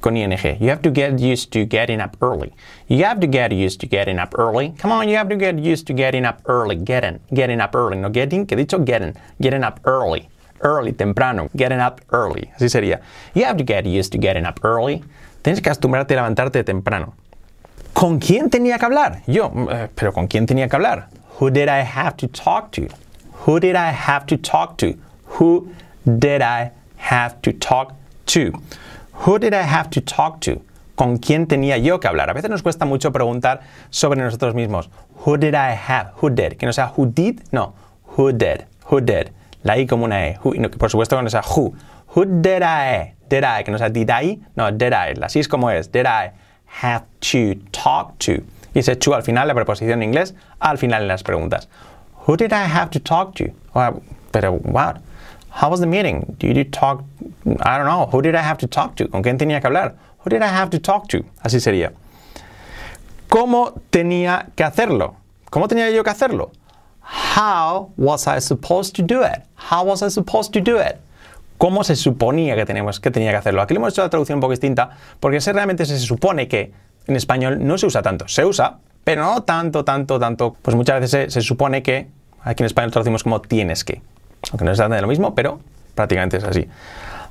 [0.00, 0.30] con ing.
[0.60, 2.52] You have to get used to getting up early.
[2.88, 4.74] You have to get used to getting up early.
[4.78, 6.76] Come on, you have to get used to getting up early.
[6.76, 7.98] Getting, getting up early.
[7.98, 9.14] No getting, que he dicho getting.
[9.40, 10.28] Getting up early.
[10.60, 11.50] Early, temprano.
[11.56, 12.50] Getting up early.
[12.56, 13.00] Así sería.
[13.34, 15.04] You have to get used to getting up early.
[15.42, 17.14] Tienes que acostumbrarte a levantarte temprano.
[17.92, 19.22] ¿Con quién tenía que hablar?
[19.26, 21.08] Yo, eh, pero ¿con quién tenía que hablar?
[21.40, 22.82] Who did I have to talk to?
[23.46, 24.94] Who did I have to talk to?
[25.38, 25.68] Who
[26.04, 26.72] did I
[27.10, 27.94] have to talk
[28.26, 28.52] to?
[29.26, 30.62] Who did I have to talk to?
[30.94, 32.30] ¿Con quién tenía yo que hablar?
[32.30, 34.90] A veces nos cuesta mucho preguntar sobre nosotros mismos.
[35.24, 36.12] Who did I have?
[36.20, 36.56] Who did?
[36.56, 37.74] Que no sea who did, no.
[38.16, 38.66] Who did?
[38.90, 39.30] Who did?
[39.62, 40.38] La I como una E.
[40.42, 41.74] Who, no, por supuesto que no sea who.
[42.14, 43.14] Who did I?
[43.28, 43.62] Did I?
[43.64, 45.14] Que no sea did I, no, did I.
[45.22, 45.88] Así es como es.
[45.88, 46.32] Did I
[46.82, 48.42] have to talk to?
[48.74, 51.68] Y ese to al final, la preposición en inglés, al final en las preguntas.
[52.26, 53.50] Who did I have to talk to?
[53.74, 55.00] Oh, pero, what?
[55.50, 56.36] How was the meeting?
[56.38, 57.02] Did you talk?
[57.62, 58.06] I don't know.
[58.12, 59.08] Who did I have to talk to?
[59.08, 59.94] ¿Con quién tenía que hablar?
[60.18, 61.24] Who did I have to talk to?
[61.44, 61.92] Así sería.
[63.28, 65.16] ¿Cómo tenía que hacerlo?
[65.50, 66.52] ¿Cómo tenía yo que hacerlo?
[67.00, 69.42] How was I supposed to do it?
[69.54, 71.00] How was I supposed to do it?
[71.58, 73.60] ¿Cómo se suponía que, teníamos, que tenía que hacerlo?
[73.62, 74.90] Aquí le hemos hecho la traducción un poco distinta,
[75.20, 76.72] porque ese realmente se supone que
[77.06, 78.28] en español no se usa tanto.
[78.28, 80.56] Se usa, pero no tanto, tanto, tanto.
[80.62, 82.06] Pues muchas veces se, se supone que,
[82.42, 84.00] aquí en español traducimos como tienes que.
[84.50, 85.60] Aunque no es de lo mismo, pero
[85.94, 86.68] prácticamente es así.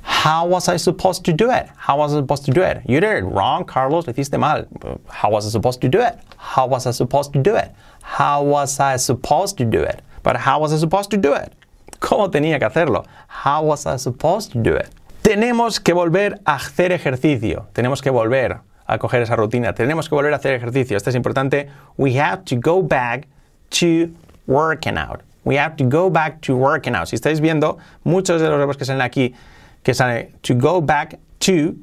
[0.04, 1.66] How was I supposed to do it?
[1.76, 2.82] How was I supposed to do it?
[2.86, 4.06] You did it wrong, Carlos.
[4.06, 4.66] Lo hiciste mal.
[5.08, 6.14] How was I supposed to do it?
[6.36, 7.72] How was I supposed to do it?
[8.02, 10.02] How was I supposed to do it?
[10.22, 11.52] But how was I supposed to do it?
[11.98, 13.04] ¿Cómo tenía que hacerlo?
[13.44, 14.88] How was I supposed to do it?
[15.22, 17.66] Tenemos que volver a hacer ejercicio.
[17.72, 19.74] Tenemos que volver a coger esa rutina.
[19.74, 20.96] Tenemos que volver a hacer ejercicio.
[20.96, 21.68] Esto es importante.
[21.96, 23.26] We have to go back
[23.70, 24.10] to
[24.46, 25.20] working out.
[25.44, 27.08] We have to go back to working out.
[27.08, 29.34] Si estáis viendo, muchos de los verbos que salen aquí,
[29.82, 31.74] que sale to go back to,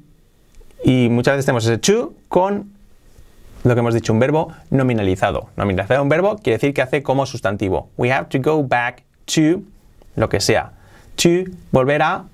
[0.84, 2.71] y muchas veces tenemos ese to con
[3.63, 5.49] lo que hemos dicho, un verbo nominalizado.
[5.56, 7.89] Nominalizado un verbo quiere decir que hace como sustantivo.
[7.97, 9.63] We have to go back to
[10.15, 10.71] lo que sea.
[11.17, 12.25] To volver a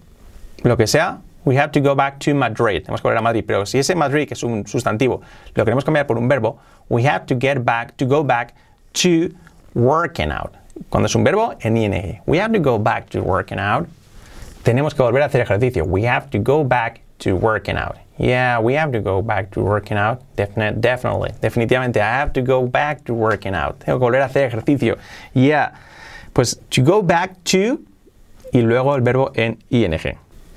[0.63, 1.19] lo que sea.
[1.43, 2.83] We have to go back to Madrid.
[2.83, 3.43] Tenemos que volver a Madrid.
[3.45, 5.21] Pero si ese Madrid, que es un sustantivo,
[5.55, 8.53] lo queremos cambiar por un verbo, we have to get back, to go back
[8.93, 9.29] to
[9.73, 10.53] working out.
[10.89, 12.21] Cuando es un verbo, en ing.
[12.27, 13.87] We have to go back to working out.
[14.63, 15.83] Tenemos que volver a hacer ejercicio.
[15.83, 17.97] We have to go back to working out.
[18.17, 20.21] Yeah, we have to go back to working out.
[20.35, 21.31] Definite, definitely.
[21.41, 23.79] Definitivamente, I have to go back to working out.
[23.79, 24.97] Tengo que volver a hacer ejercicio.
[25.33, 25.71] Yeah.
[26.33, 27.79] Pues to go back to
[28.51, 29.93] y luego el verbo en ing.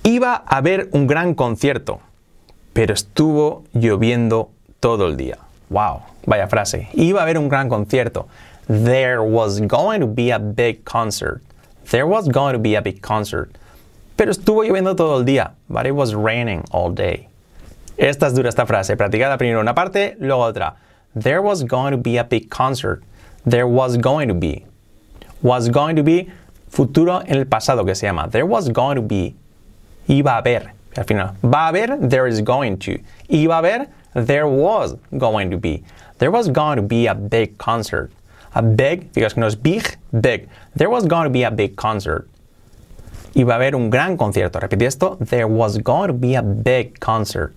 [0.03, 2.01] Iba a haber un gran concierto,
[2.73, 5.39] pero estuvo lloviendo todo el día.
[5.71, 6.89] Wow, vaya frase.
[6.93, 8.27] Iba a haber un gran concierto.
[8.67, 11.43] There was going to be a big concert.
[11.91, 13.57] There was going to be a big concert.
[14.17, 15.53] Pero estuvo lloviendo todo el día.
[15.69, 17.29] But it was raining all day.
[17.97, 18.97] Esta es dura esta frase.
[18.97, 20.77] Practicada primero una parte, luego otra.
[21.15, 23.03] There was going to be a big concert.
[23.47, 24.65] There was going to be.
[25.45, 26.33] Was going to be
[26.69, 28.29] futuro en el pasado que se llama.
[28.29, 29.35] There was going to be.
[30.09, 30.73] Iba a haber.
[30.97, 31.37] Al final.
[31.43, 32.99] Va a haber, there is going to.
[33.29, 35.85] Iba a haber, there was going to be.
[36.19, 38.11] There was going to be a big concert.
[38.55, 40.49] A big, fíjate que no es big, big.
[40.75, 42.27] There was going to be a big concert.
[43.35, 44.61] Iba a haber un gran concierto.
[44.61, 45.17] Repite esto.
[45.21, 47.53] There was going to be a big concert.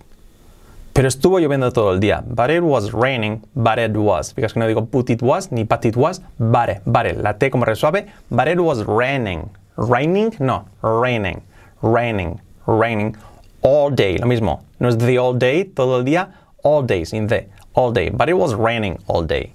[0.98, 2.24] Pero estuvo lloviendo todo el día.
[2.26, 4.34] But it was raining, but it was.
[4.34, 6.20] Fíjate que no digo but it was ni but it was.
[6.40, 7.16] But, but.
[7.18, 8.08] La T como resuave.
[8.32, 9.48] But it was raining.
[9.76, 10.34] Raining?
[10.40, 10.66] No.
[10.82, 11.40] Raining.
[11.82, 12.40] Raining.
[12.66, 13.16] Raining.
[13.62, 14.18] All day.
[14.18, 14.64] Lo mismo.
[14.80, 16.32] No es the all day, todo el día.
[16.64, 17.46] All day, sin the.
[17.74, 18.08] All day.
[18.08, 19.52] But it was raining all day.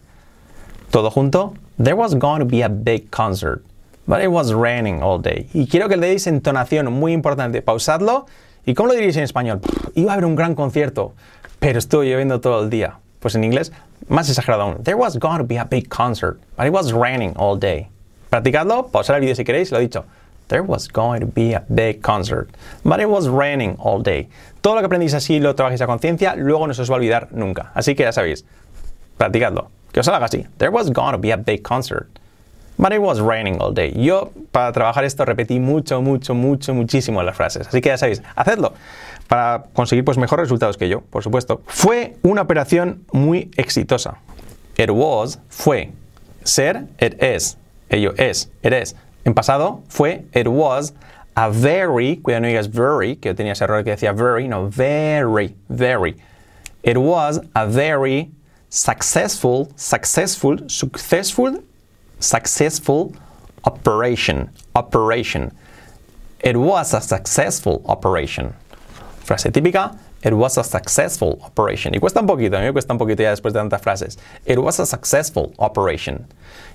[0.92, 1.56] Todo junto.
[1.78, 3.66] There was going to be a big concert.
[4.08, 5.50] But it was raining all day.
[5.54, 7.62] Y quiero que le deis entonación muy importante.
[7.62, 8.28] Pausadlo.
[8.65, 9.60] ¿Y cómo lo diréis en español?
[9.93, 11.13] Iba a haber un gran concierto,
[11.60, 12.99] pero estuvo lloviendo todo el día.
[13.19, 13.73] Pues en inglés,
[14.08, 14.84] más exagerado aún.
[14.84, 17.89] There was going to be a big concert, but it was raining all day.
[18.30, 20.06] Practicadlo, pausad el vídeo si queréis, lo he dicho.
[20.47, 22.49] There was going to be a big concert,
[22.84, 24.30] but it was raining all day.
[24.62, 26.97] Todo lo que aprendéis así lo trabajéis a conciencia, luego no se os va a
[26.97, 27.71] olvidar nunca.
[27.76, 28.45] Así que ya sabéis,
[29.17, 29.69] practicadlo.
[29.91, 30.47] Que os salga así.
[30.58, 32.08] There was going to be a big concert.
[32.78, 33.94] But it was raining all day.
[33.96, 37.68] Yo, para trabajar esto, repetí mucho, mucho, mucho, muchísimo las frases.
[37.68, 38.74] Así que ya sabéis, hacedlo
[39.28, 41.62] para conseguir pues, mejores resultados que yo, por supuesto.
[41.68, 44.18] Fue una operación muy exitosa.
[44.78, 45.92] It was, fue.
[46.44, 47.58] Ser, it is.
[47.90, 48.96] Ello es, it is.
[49.24, 50.94] En pasado fue, it was
[51.36, 54.68] a very, cuidado no digas very, que yo tenía ese error que decía very, no,
[54.68, 56.16] very, very.
[56.84, 58.32] It was a very
[58.70, 61.64] successful, successful, successful
[62.24, 63.14] successful
[63.66, 64.50] operation.
[64.76, 65.52] Operation.
[66.40, 68.54] It was a successful operation.
[69.26, 69.98] Frase típica.
[70.24, 71.94] It was a successful operation.
[71.94, 74.18] Y cuesta un poquito, a mí me cuesta un poquito ya después de tantas frases.
[74.46, 76.26] It was a successful operation.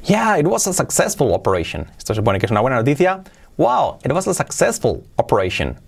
[0.04, 1.90] Yeah, it was a successful operation.
[1.96, 3.24] Esto supone que es una buena noticia.
[3.56, 5.78] Wow, it was a successful operation.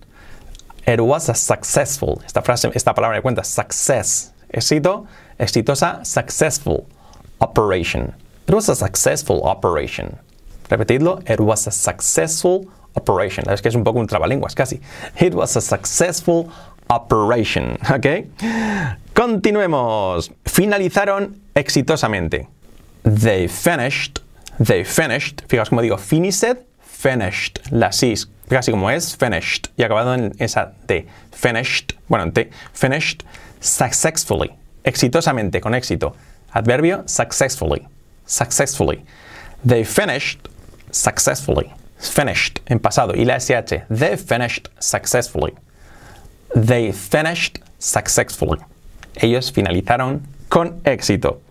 [0.87, 2.19] It was a successful.
[2.25, 3.45] Esta frase, esta palabra me cuenta.
[3.45, 4.33] Success.
[4.51, 5.05] Éxito,
[5.39, 6.87] exitosa, successful
[7.39, 8.13] operation.
[8.47, 10.17] It was a successful operation.
[10.69, 11.21] Repetidlo.
[11.29, 13.49] It was a successful operation.
[13.49, 14.81] Es que es un poco un trabalenguas casi.
[15.19, 16.51] It was a successful
[16.89, 17.77] operation.
[17.89, 18.27] ¿Ok?
[19.13, 20.31] Continuemos.
[20.45, 22.47] Finalizaron exitosamente.
[23.03, 24.19] They finished.
[24.59, 25.43] They finished.
[25.47, 27.59] Fijaos como digo, finished, finished.
[27.71, 28.27] La sis.
[28.49, 29.69] Casi como es, finished.
[29.77, 31.07] Y acabado en esa T.
[31.31, 31.93] Finished.
[32.09, 32.49] Bueno, en T.
[32.73, 33.23] Finished
[33.61, 34.51] successfully.
[34.83, 36.15] Exitosamente, con éxito.
[36.53, 37.87] Adverbio, successfully
[38.31, 39.03] successfully.
[39.63, 40.47] They finished
[40.91, 41.73] successfully.
[41.99, 43.13] Finished en pasado.
[43.15, 43.83] Y la SH.
[43.89, 45.53] They finished successfully.
[46.55, 48.59] They finished successfully.
[49.15, 51.41] Ellos finalizaron con éxito.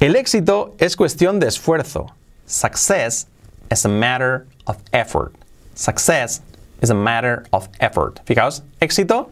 [0.00, 2.10] El éxito es cuestión de esfuerzo.
[2.46, 3.26] Success
[3.70, 5.34] is a matter of effort.
[5.74, 6.40] Success
[6.80, 8.20] is a matter of effort.
[8.26, 9.30] Fijaos, éxito,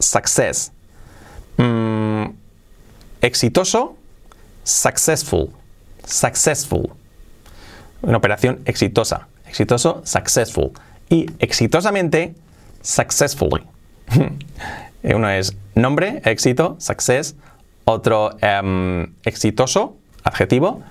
[0.00, 0.70] success.
[1.56, 2.34] Mm,
[3.22, 3.96] exitoso,
[4.68, 5.50] successful.
[6.04, 6.90] Successful.
[8.02, 9.26] Una operación exitosa.
[9.46, 10.72] Exitoso, successful.
[11.08, 12.34] Y exitosamente,
[12.82, 13.66] successfully.
[15.02, 17.34] Uno es nombre, éxito, success.
[17.84, 20.82] Otro em, exitoso, adjetivo,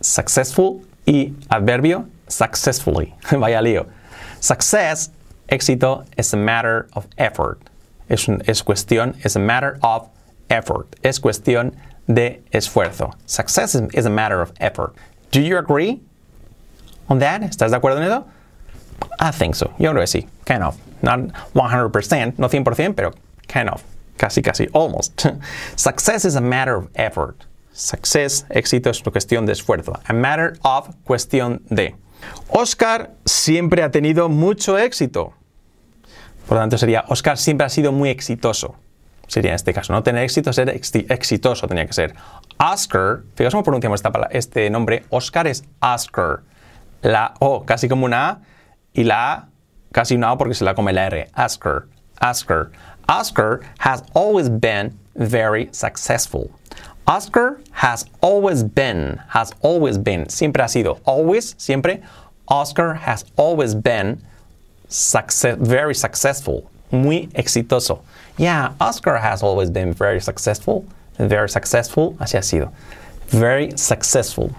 [0.00, 0.80] successful.
[1.04, 3.14] Y adverbio, successfully.
[3.30, 3.86] Vaya lío.
[4.40, 5.10] Success,
[5.48, 7.58] éxito, is a matter of effort.
[8.08, 10.08] Es, es cuestión, es a matter of
[10.48, 10.96] effort.
[11.02, 11.74] Es cuestión
[12.08, 13.14] de esfuerzo.
[13.26, 14.94] Success is, a matter of effort.
[15.30, 16.00] Do you agree
[17.08, 17.42] on that?
[17.42, 18.26] ¿Estás de acuerdo en eso?
[19.20, 19.72] I think so.
[19.78, 20.28] Yo creo que sí.
[20.44, 20.76] Kind of.
[21.02, 23.12] Not 100%, no 100%, pero
[23.46, 23.82] kind of.
[24.16, 24.66] Casi, casi.
[24.74, 25.26] Almost.
[25.76, 27.44] Success is a matter of effort.
[27.72, 29.92] Success, éxito, es una cuestión de esfuerzo.
[30.04, 31.94] A matter of, cuestión de.
[32.48, 35.34] Oscar siempre ha tenido mucho éxito.
[36.48, 38.74] Por lo tanto, sería Oscar siempre ha sido muy exitoso.
[39.28, 42.14] Sería en este caso, no tener éxito, ser exi- exitoso tenía que ser.
[42.58, 45.04] Oscar, fijaos cómo pronunciamos esta pala- este nombre.
[45.10, 46.40] Oscar es Oscar.
[47.02, 48.38] La O casi como una A
[48.92, 49.48] y la A
[49.92, 51.28] casi una O porque se la come la R.
[51.36, 51.84] Oscar.
[52.20, 52.70] Oscar.
[53.08, 56.50] Oscar has always been very successful.
[57.06, 62.02] Oscar has always been, has always been, siempre ha sido, always, siempre.
[62.46, 64.20] Oscar has always been
[65.58, 68.02] very successful, muy exitoso.
[68.38, 70.84] Yeah, Oscar has always been very successful,
[71.18, 72.72] very successful, así ha sido.
[73.30, 74.50] Very successful.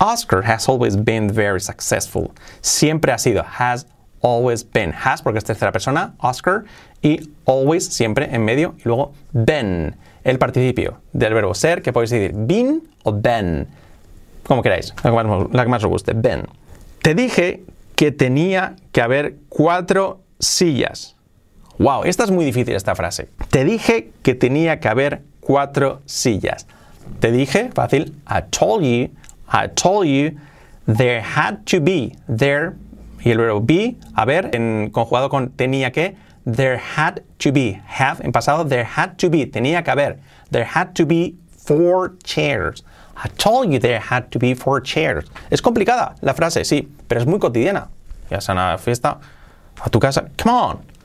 [0.00, 2.32] Oscar has always been very successful.
[2.60, 3.86] Siempre ha sido, has
[4.20, 4.92] always been.
[4.92, 6.64] Has porque es tercera persona, Oscar,
[7.02, 12.10] y always, siempre, en medio, y luego been, el participio del verbo ser, que podéis
[12.10, 13.66] decir been o been
[14.48, 16.12] como queráis, la que más, la que más os guste.
[16.14, 16.46] Ben.
[17.02, 17.62] Te dije
[17.94, 21.16] que tenía que haber cuatro sillas.
[21.78, 23.28] Wow, esta es muy difícil esta frase.
[23.50, 26.66] Te dije que tenía que haber cuatro sillas.
[27.20, 29.10] Te dije, fácil, I told you,
[29.52, 30.36] I told you
[30.86, 32.72] there had to be, there,
[33.24, 38.20] y el verbo be, haber, en, conjugado con tenía que, there had to be, have,
[38.24, 40.18] en pasado, there had to be, tenía que haber,
[40.50, 42.82] there had to be four chairs.
[43.16, 45.26] I told you there had to be four chairs.
[45.48, 47.88] Es complicada la frase, sí, pero es muy cotidiana.
[48.30, 49.18] Ya sea una fiesta,
[49.80, 50.97] a tu casa, come on.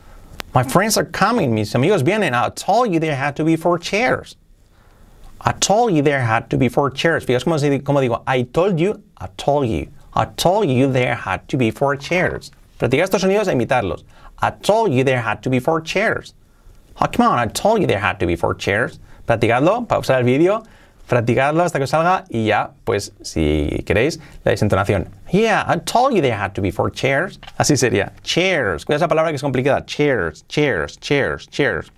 [0.54, 2.34] My friends are coming, mis amigos vienen.
[2.34, 4.36] I told you there had to be four chairs.
[5.42, 7.26] I told you there had to be four chairs.
[7.26, 9.90] Fíjate cómo, cómo digo, I told you, I told you.
[10.14, 12.52] I told you there had to be four chairs.
[12.80, 14.04] Practica estos sonidos e imitarlos.
[14.40, 16.36] I told you there had to be four chairs.
[17.02, 19.00] Oh, come on, I told you there had to be four chairs.
[19.28, 20.64] Practicadlo, pausar el vídeo,
[21.08, 25.08] practicadlo hasta que salga y ya, pues si queréis, le dais entonación.
[25.32, 27.40] Yeah, I told you there had to be four chairs.
[27.58, 28.14] Así sería.
[28.24, 28.86] Chairs.
[28.86, 29.86] Cuidado esa palabra que es complicada.
[29.86, 31.92] Chairs, chairs, chairs, chairs.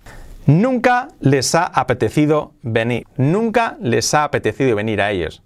[0.46, 3.04] Nunca les ha apetecido venir.
[3.16, 5.40] Nunca les ha apetecido venir a ellos.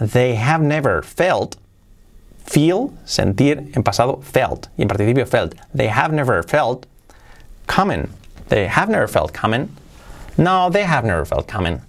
[0.00, 1.56] They have never felt
[2.44, 5.54] feel, sentir, en pasado felt y en participio felt.
[5.74, 6.86] They have never felt
[7.66, 8.08] coming.
[8.48, 9.68] They have never felt coming.
[10.36, 11.80] No, they have never felt coming.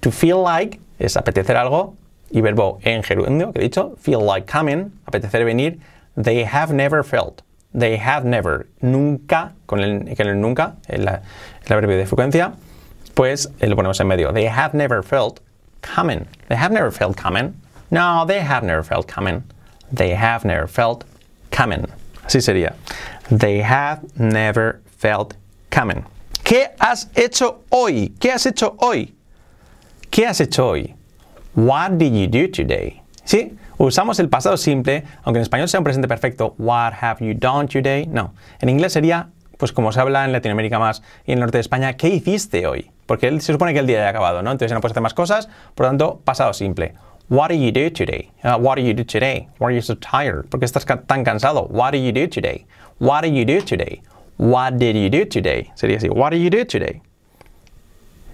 [0.00, 1.96] To feel like es apetecer algo
[2.30, 5.78] y verbo en gerundio que he dicho, feel like coming, apetecer venir.
[6.16, 7.42] They have never felt.
[7.72, 11.20] They have never, nunca, con el, con el nunca, el, el
[11.66, 12.52] adverbio de frecuencia,
[13.14, 14.32] pues eh, lo ponemos en medio.
[14.32, 15.40] They have never felt
[15.82, 16.26] coming.
[16.48, 17.54] They have never felt coming.
[17.90, 19.44] No, they have never felt coming.
[19.92, 21.04] They have never felt
[21.50, 21.86] coming.
[22.24, 22.74] Así sería.
[23.30, 25.34] They have never felt
[25.70, 26.04] coming.
[26.44, 28.12] ¿Qué has hecho hoy?
[28.18, 29.14] ¿Qué has hecho hoy?
[30.10, 30.94] ¿Qué has hecho hoy?
[31.54, 33.00] What did you do today?
[33.24, 33.56] ¿Sí?
[33.78, 36.54] Usamos el pasado simple, aunque en español sea un presente perfecto.
[36.58, 38.06] What have you done today?
[38.06, 38.34] No.
[38.60, 41.62] En inglés sería, pues como se habla en Latinoamérica más y en el norte de
[41.62, 42.90] España, ¿qué hiciste hoy?
[43.06, 44.50] Porque él- se supone que el día ya ha acabado, ¿no?
[44.50, 46.94] Entonces ya no puedes hacer más cosas, por lo tanto, pasado simple.
[47.28, 48.30] What did you do today?
[48.42, 49.48] Uh, what did you do today?
[49.58, 50.46] Why are you so tired?
[50.48, 51.68] ¿Por qué estás ca- tan cansado?
[51.70, 52.66] What did you do today?
[52.98, 54.02] What did you do today?
[54.36, 55.70] What did you do today?
[55.74, 56.08] Sería así.
[56.08, 57.00] What did you do today?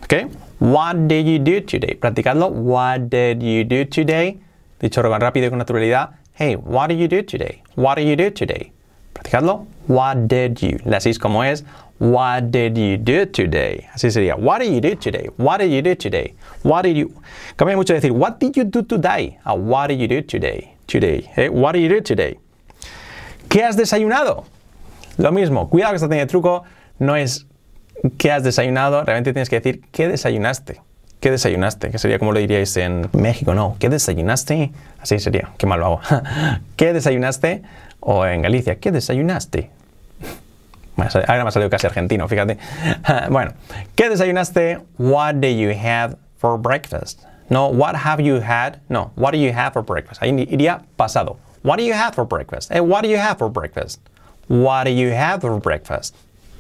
[0.05, 0.31] ¿Ok?
[0.59, 1.99] What did you do today?
[2.01, 2.51] Practicadlo.
[2.51, 4.39] What did you do today?
[4.81, 6.15] Dicho rápido y con naturalidad.
[6.33, 7.63] Hey, what did you do today?
[7.75, 8.73] What did you do today?
[9.13, 9.67] Practicadlo.
[9.87, 10.79] What did you?
[10.87, 11.63] Le hacéis como es.
[11.99, 13.87] What did you do today?
[13.95, 14.39] Así sería.
[14.39, 15.29] What did you do today?
[15.37, 16.35] What did you do today?
[16.63, 17.13] What did you...
[17.59, 19.39] Cambia mucho decir, what did you do today?
[19.45, 20.75] A what did you do today?
[20.87, 21.31] Today.
[21.37, 21.49] ¿eh?
[21.49, 22.39] What did you do today?
[23.51, 24.47] ¿Qué has desayunado?
[25.19, 26.65] Lo mismo, cuidado que esta tiene truco,
[26.99, 27.45] no es
[28.19, 30.81] qué has desayunado, realmente tienes que decir qué desayunaste.
[31.21, 31.91] ¿Qué desayunaste?
[31.91, 33.77] Que sería como lo diríais en México, no.
[33.79, 34.73] ¿Qué desayunaste?
[35.01, 36.01] Así sería, qué mal lo hago.
[36.77, 37.63] ¿Qué desayunaste?
[38.01, 39.71] O en Galicia, ¿qué desayunaste?
[40.97, 42.59] Ahora me ha salido casi argentino, fíjate.
[43.31, 43.53] Bueno,
[43.95, 44.81] ¿qué desayunaste?
[44.99, 47.25] What did you have for breakfast?
[47.49, 48.81] No, what have you had?
[48.89, 50.23] No, what do you have for breakfast?
[50.23, 51.39] Ahí iría pasado.
[51.63, 52.71] What do you have for breakfast?
[52.71, 54.01] Eh, what do you have for breakfast?
[54.49, 56.15] What do you have for breakfast?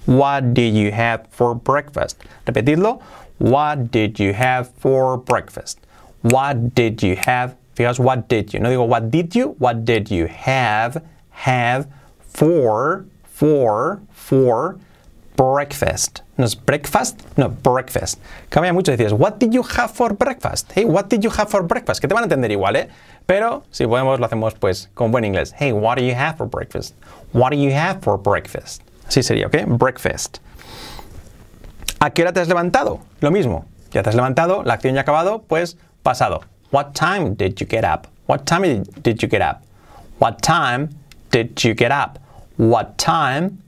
[0.07, 2.23] What did you have for breakfast?
[2.47, 3.03] Repetidlo.
[3.39, 5.81] What did you have for breakfast?
[6.23, 7.57] What did you have?
[7.77, 8.61] Fijaos, what did you?
[8.61, 11.87] No digo what did you, what did you have, have
[12.21, 14.79] for, for, for
[15.37, 16.23] breakfast.
[16.37, 18.21] No es breakfast, no, breakfast.
[18.49, 20.73] Cambia mucho, decías, what did you have for breakfast?
[20.73, 22.01] Hey, what did you have for breakfast?
[22.01, 22.89] Que te van a entender igual, ¿eh?
[23.27, 25.53] Pero si podemos, lo hacemos pues con buen inglés.
[25.53, 26.95] Hey, what do you have for breakfast?
[27.33, 28.83] What do you have for breakfast?
[29.09, 29.57] Así sería, ¿ok?
[29.67, 30.39] Breakfast.
[32.01, 33.01] ¿A qué hora te has levantado?
[33.21, 33.65] Lo mismo.
[33.93, 36.43] Ya te has levantado, la acción ya ha acabado, pues pasado.
[36.73, 38.09] What time did you get up?
[38.27, 39.63] What time did you get up?
[40.19, 40.91] What time
[41.31, 42.19] did you get up?
[42.59, 43.59] What time?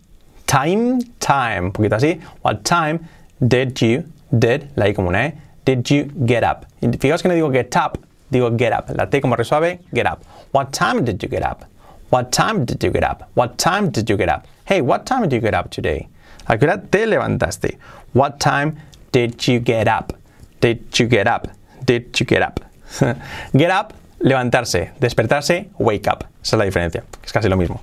[0.47, 1.67] Time, time.
[1.67, 2.21] Un poquito así.
[2.43, 3.01] What time
[3.41, 5.35] did you, did, la I como una E,
[5.65, 6.67] did you get up?
[6.99, 7.99] Fijaos que no digo get up,
[8.31, 8.91] digo get up.
[8.97, 10.23] La T como resuave, get up.
[10.53, 11.65] What time did you get up?
[12.11, 13.29] What time did you get up?
[13.35, 14.47] What time did you get up?
[14.65, 16.09] Hey, what time did you get up today?
[16.47, 17.79] ¿A qué hora te levantaste?
[18.15, 18.81] What time
[19.13, 20.15] did you get up?
[20.61, 21.49] Did you get up?
[21.85, 22.61] Did you get up?
[23.57, 24.93] get up, levantarse.
[24.99, 26.25] Despertarse, wake up.
[26.43, 27.05] Esa es la diferencia.
[27.23, 27.83] Es casi lo mismo.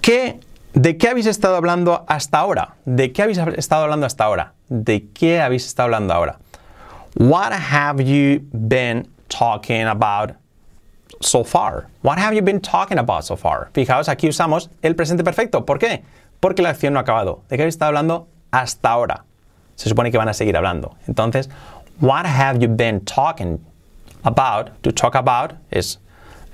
[0.00, 0.40] ¿Qué,
[0.72, 2.76] ¿De qué habéis estado hablando hasta ahora?
[2.86, 4.54] ¿De qué habéis estado hablando hasta ahora?
[4.70, 6.38] ¿De qué habéis estado hablando ahora?
[7.16, 10.32] What have you been talking about
[11.22, 11.88] so far?
[12.02, 13.70] What have you been talking about so far?
[13.72, 15.64] Fijaos, aquí usamos el presente perfecto.
[15.64, 16.02] ¿Por qué?
[16.40, 17.42] Porque la acción no ha acabado.
[17.48, 19.24] ¿De qué habéis estado hablando hasta ahora?
[19.76, 20.96] Se supone que van a seguir hablando.
[21.06, 21.48] Entonces,
[22.00, 23.58] what have you been talking
[24.24, 24.70] about?
[24.82, 25.98] To talk about es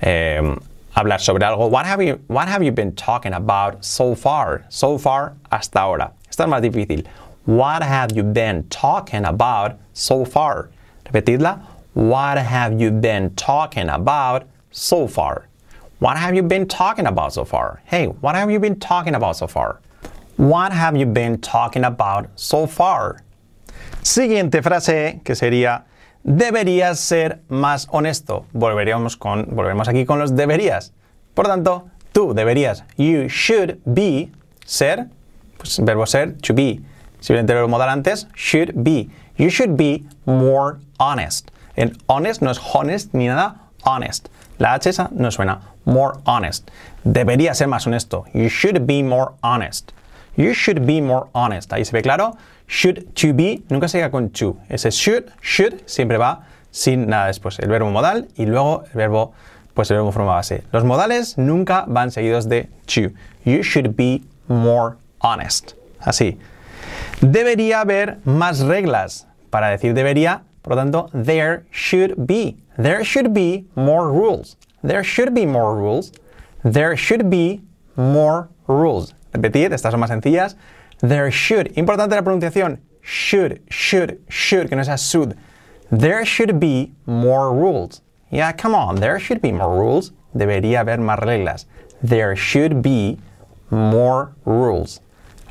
[0.01, 0.55] eh,
[0.95, 1.69] hablar sobre algo.
[1.69, 4.65] What have, you, what have you been talking about so far?
[4.69, 6.11] So far, hasta ahora.
[6.29, 7.05] Esta es más difícil.
[7.45, 10.69] What have you been talking about so far?
[11.05, 11.59] Repetidla.
[11.93, 15.47] What have you been talking about so far?
[15.99, 17.81] What have you been talking about so far?
[17.85, 19.81] Hey, what have you been talking about so far?
[20.37, 23.23] What have you been talking about so far?
[24.01, 25.83] Siguiente frase que sería
[26.23, 28.45] deberías ser más honesto.
[28.53, 30.93] Volveríamos con, volveremos aquí con los deberías.
[31.33, 34.31] Por tanto, tú deberías, you should be,
[34.65, 35.09] ser,
[35.57, 36.79] pues verbo ser, to be.
[37.19, 39.09] Simplemente el modal antes, should be.
[39.37, 41.51] You should be more honest.
[41.75, 44.29] En honest no es honest ni nada, honest.
[44.59, 45.61] La H esa no suena.
[45.85, 46.69] More honest.
[47.03, 48.25] Debería ser más honesto.
[48.33, 49.91] You should be more honest.
[50.35, 51.71] You should be more honest.
[51.73, 52.37] Ahí se ve claro.
[52.67, 54.57] Should to be nunca se llega con to.
[54.69, 57.57] Ese should, should siempre va sin nada después.
[57.59, 59.33] El verbo modal y luego el verbo,
[59.73, 60.63] pues el verbo forma base.
[60.71, 63.11] Los modales nunca van seguidos de to.
[63.45, 65.71] You should be more honest.
[65.99, 66.37] Así.
[67.21, 69.25] Debería haber más reglas.
[69.49, 72.57] Para decir debería, por lo tanto, there should be.
[72.77, 74.57] There should be more rules.
[74.83, 76.11] There should be more rules.
[76.63, 77.61] There should be
[77.95, 79.13] more rules.
[79.33, 80.55] Repetid, estas son más sencillas.
[80.99, 81.73] There should.
[81.75, 82.79] Importante la pronunciación.
[83.01, 85.35] Should, should, should, que no sea should.
[85.91, 88.01] There should be more rules.
[88.29, 90.11] Yeah, come on, there should be more rules.
[90.35, 91.65] Debería haber más reglas.
[92.03, 93.17] There should be
[93.71, 95.01] more rules.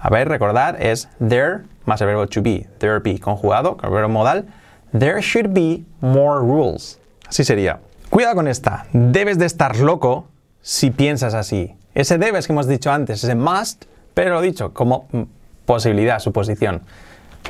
[0.00, 2.66] A ver, recordad, es there más el verbo to be.
[2.78, 4.46] There be, conjugado con el verbo modal.
[4.92, 6.98] There should be more rules.
[7.28, 7.80] Así sería.
[8.10, 8.86] Cuidado con esta.
[8.92, 10.28] Debes de estar loco
[10.62, 11.74] si piensas así.
[11.94, 13.84] Ese debes que hemos dicho antes, ese must,
[14.14, 15.06] pero lo dicho como
[15.66, 16.80] posibilidad, suposición.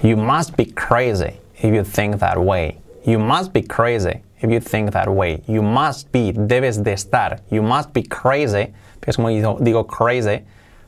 [0.03, 2.79] You must be crazy if you think that way.
[3.05, 5.43] You must be crazy if you think that way.
[5.47, 7.41] You must be, debes de estar.
[7.51, 8.73] You must be crazy,
[9.07, 10.45] es como digo, digo crazy,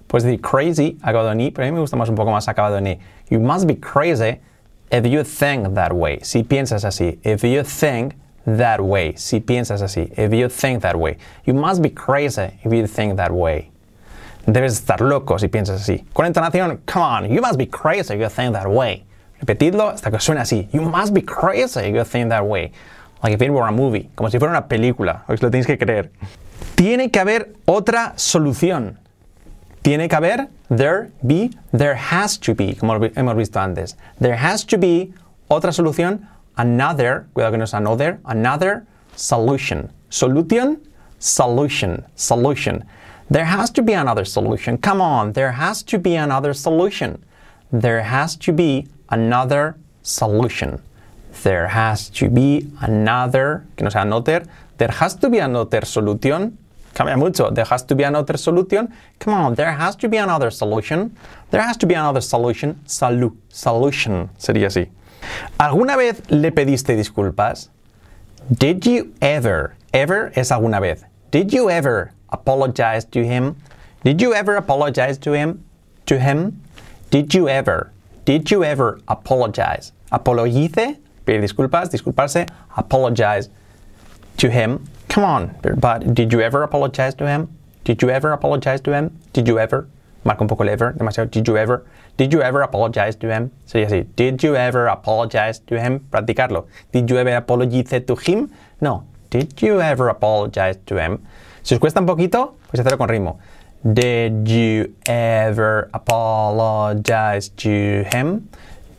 [0.06, 2.48] puedes decir crazy acabado en i, pero a mí me gusta más un poco más
[2.48, 2.98] acabado en i.
[3.30, 4.40] You must be crazy
[4.90, 6.18] if you think that way.
[6.22, 7.18] Si piensas así.
[7.24, 8.14] If you think
[8.46, 9.14] that way.
[9.16, 10.12] Si piensas así.
[10.16, 11.18] If you think that way.
[11.44, 13.70] You must be crazy if you think that way.
[14.46, 16.04] Debes estar loco si piensas así.
[16.12, 19.04] Con entonación, come on, you must be crazy if you think that way.
[19.40, 20.68] Repetidlo hasta que suene así.
[20.72, 22.72] You must be crazy if you think that way.
[23.22, 24.10] Like if it were a movie.
[24.14, 25.24] Como si fuera una película.
[25.28, 26.10] Os lo tenéis que creer.
[26.74, 28.98] Tiene que haber otra solución.
[29.82, 33.96] Tiene que haber, there, be, there has to be, como hemos visto antes.
[34.20, 35.12] There has to be
[35.50, 38.84] otra solución, another, cuidado que no es another, another
[39.16, 39.90] solution.
[40.10, 40.80] Solution,
[41.18, 42.84] solution, solution.
[43.30, 44.76] There has to be another solution.
[44.76, 47.24] Come on, there has to be another solution.
[47.72, 50.82] There has to be another solution.
[51.42, 54.44] There has to be another, que no sea another.
[54.78, 56.58] There has to be another solution.
[56.94, 57.50] Cambia mucho.
[57.50, 58.92] There has to be another solution.
[59.18, 61.16] Come on, there has to be another solution.
[61.50, 62.80] There has to be another solution.
[62.86, 64.88] Salu, solution sería así.
[65.58, 67.68] ¿Alguna vez le pediste disculpas?
[68.52, 71.04] Did you ever, ever es alguna vez.
[71.30, 73.56] Did you ever apologize to him?
[74.02, 75.62] Did you ever apologize to him?
[76.06, 76.62] To him?
[77.10, 77.92] Did you ever?
[78.24, 79.92] Did you ever apologize?
[80.10, 83.50] Apologice, pedir disculpas, disculparse, apologize
[84.38, 84.84] to him.
[85.10, 87.48] Come on, but did you ever apologize to him?
[87.82, 89.10] Did you ever apologize to him?
[89.32, 89.88] Did you ever?
[90.22, 91.28] Marca un poco el ever, demasiado.
[91.28, 91.84] Did you ever?
[92.16, 93.50] Did you ever apologize to him?
[93.66, 94.06] Sería así.
[94.14, 95.98] Did you ever apologize to him?
[96.12, 96.66] Practicarlo.
[96.92, 98.52] Did you ever apologize to him?
[98.80, 99.02] No.
[99.30, 101.26] Did you ever apologize to him?
[101.64, 103.40] Si os cuesta un poquito, pues hacerlo con ritmo.
[103.82, 108.48] Did you ever apologize to him?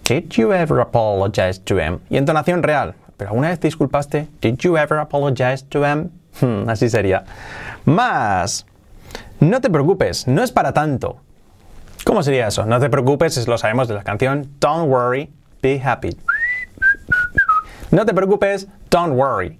[0.03, 2.01] Did you ever apologize to him?
[2.09, 2.95] Y entonación real.
[3.21, 4.29] ¿Pero alguna vez te disculpaste?
[4.41, 6.09] Did you ever apologize to him?
[6.41, 7.23] Hmm, así sería.
[7.85, 8.65] Más.
[9.39, 11.21] No te preocupes, no es para tanto.
[12.03, 12.65] ¿Cómo sería eso?
[12.65, 16.17] No te preocupes, lo sabemos de la canción Don't worry, be happy.
[17.91, 19.59] No te preocupes, don't worry.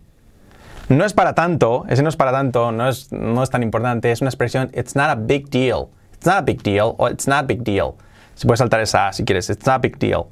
[0.90, 4.12] No es para tanto, ese no es para tanto, no es, no es tan importante,
[4.12, 5.90] es una expresión it's not a big deal.
[6.16, 7.94] It's not a big deal o it's not a big deal.
[8.34, 10.30] Si puedes saltar esa si quieres, it's not a big deal.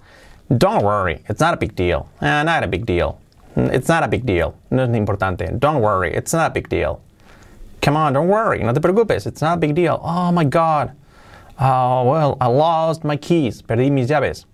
[0.57, 2.09] Don't worry, it's not a big deal.
[2.21, 3.19] Eh, not a big deal.
[3.55, 4.55] It's not a big deal.
[4.71, 5.59] No es importante.
[5.59, 7.01] Don't worry, it's not a big deal.
[7.81, 9.99] Come on, don't worry, no te preocupes, it's not a big deal.
[10.03, 10.91] Oh my god.
[11.59, 13.61] Oh, well, I lost my keys.
[13.61, 14.45] Perdí mis llaves.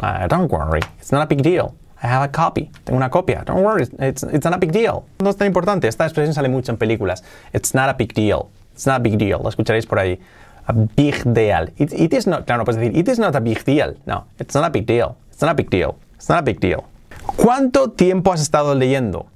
[0.00, 1.74] Uh, don't worry, it's not a big deal.
[2.02, 2.70] I have a copy.
[2.84, 3.44] Tengo una copia.
[3.44, 5.04] Don't worry, it's, it's not a big deal.
[5.20, 5.86] No es tan importante.
[5.86, 7.22] Esta expresión sale mucho en películas.
[7.52, 8.50] It's not a big deal.
[8.72, 9.40] It's not a big deal.
[9.40, 10.18] Lo escucharéis por ahí.
[10.66, 11.68] A big deal.
[11.76, 13.94] It, it is not, claro, no puedes decir, it is not a big deal.
[14.06, 15.16] No, it's not a big deal.
[15.42, 15.98] It's not a big deal.
[16.14, 16.86] It's not a big deal.
[17.34, 19.26] ¿Cuánto tiempo has estado leyendo?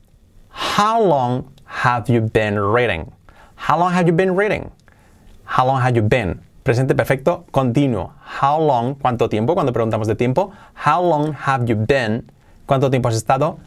[0.50, 3.10] How long have you been reading?
[3.56, 4.70] How long have you been reading?
[5.46, 6.38] How long have you been?
[6.62, 8.12] Presente perfecto continuo.
[8.22, 9.54] How long, ¿cuánto tiempo?
[9.54, 10.52] Cuando preguntamos de tiempo.
[10.74, 12.30] How long have you been?
[12.68, 13.58] ¿Cuánto tiempo has estado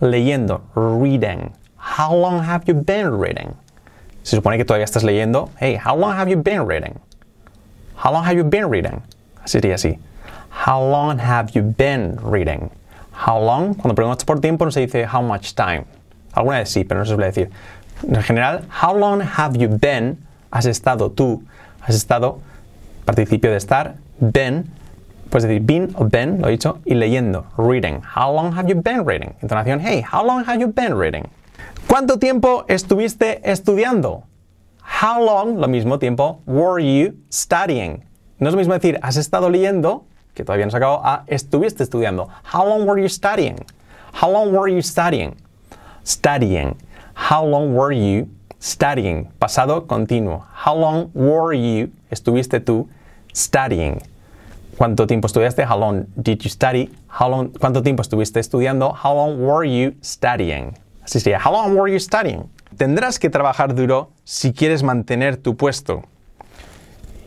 [0.00, 0.60] leyendo?
[0.76, 1.52] Reading.
[1.78, 3.56] How long have you been reading?
[4.22, 5.50] Se supone que todavía estás leyendo.
[5.58, 7.00] Hey, how long have you been reading?
[7.96, 9.02] How long have you been reading?
[9.46, 9.98] Sería así.
[10.66, 12.70] How long have you been reading?
[13.12, 15.84] How long, cuando preguntas por tiempo no se dice how much time.
[16.34, 17.50] Alguna vez sí, pero no se suele decir.
[18.02, 20.18] En general, how long have you been?
[20.52, 21.44] Has estado tú.
[21.80, 22.40] Has estado,
[23.04, 24.68] participio de estar, been,
[25.30, 28.02] puedes decir been o been, lo he dicho, y leyendo, reading.
[28.02, 29.34] How long have you been reading?
[29.40, 31.24] Entonación, hey, how long have you been reading?
[31.86, 34.24] ¿Cuánto tiempo estuviste estudiando?
[34.82, 38.04] How long, lo mismo tiempo, were you studying?
[38.40, 40.04] No es lo mismo decir, has estado leyendo,
[40.38, 42.28] que todavía no se acabó, a estuviste estudiando.
[42.54, 43.56] How long were you studying?
[44.22, 45.34] How long were you studying?
[46.04, 46.76] Studying.
[47.28, 48.28] How long were you
[48.60, 49.26] studying?
[49.40, 50.46] Pasado continuo.
[50.64, 52.88] How long were you, estuviste tú,
[53.34, 54.00] studying?
[54.76, 55.66] ¿Cuánto tiempo estudiaste?
[55.68, 56.88] How long did you study?
[57.08, 58.94] How long, ¿Cuánto tiempo estuviste estudiando?
[58.94, 60.78] How long were you studying?
[61.02, 61.40] Así sería.
[61.44, 62.48] How long were you studying?
[62.76, 66.04] Tendrás que trabajar duro si quieres mantener tu puesto.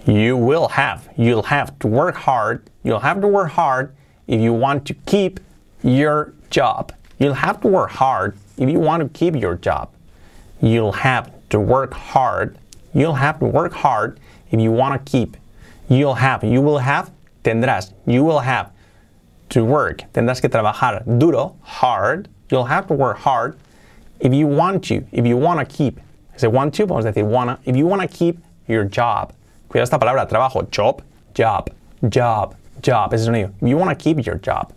[0.06, 1.08] You will have.
[1.16, 2.70] You'll have to work hard.
[2.84, 3.96] You'll have to work hard
[4.28, 5.40] if you want to keep
[5.84, 6.92] your job.
[7.20, 9.90] You'll have to work hard if you want to keep your job.
[10.60, 12.58] You'll have to work hard.
[12.94, 15.38] You'll have to work hard if you want to keep.
[15.88, 16.44] You'll have.
[16.44, 17.12] You will have.
[17.44, 17.94] Tendrás.
[18.06, 18.72] You will have
[19.50, 20.04] to work.
[20.14, 22.28] Tendrás que trabajar duro, hard.
[22.50, 23.58] You'll have to work hard
[24.20, 25.06] if you want to.
[25.12, 26.00] If you want to keep.
[26.36, 27.60] Ese want to, podemos decir wanna.
[27.66, 29.34] If you want to keep your job.
[29.72, 30.68] Cuidado esta palabra, trabajo.
[30.70, 31.02] Job,
[31.34, 33.14] job, job, job.
[33.14, 33.52] Ese sonido.
[33.62, 34.74] You want to keep your job.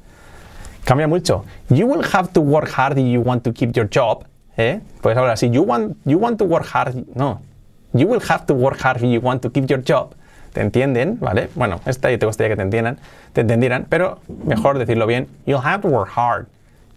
[0.84, 1.44] Cambia mucho.
[1.68, 4.24] You will have to work hard if you want to keep your job.
[4.56, 4.78] ¿Eh?
[5.02, 5.52] Puedes hablar así.
[5.52, 6.94] You want, you want to work hard.
[7.16, 7.40] No.
[7.92, 10.14] You will have to work hard if you want to keep your job.
[10.52, 11.18] ¿Te entienden?
[11.18, 11.48] ¿Vale?
[11.56, 12.98] Bueno, esta te gustaría que te entiendan,
[13.32, 15.26] te entendieran, pero mejor decirlo bien.
[15.44, 16.46] You'll have to work hard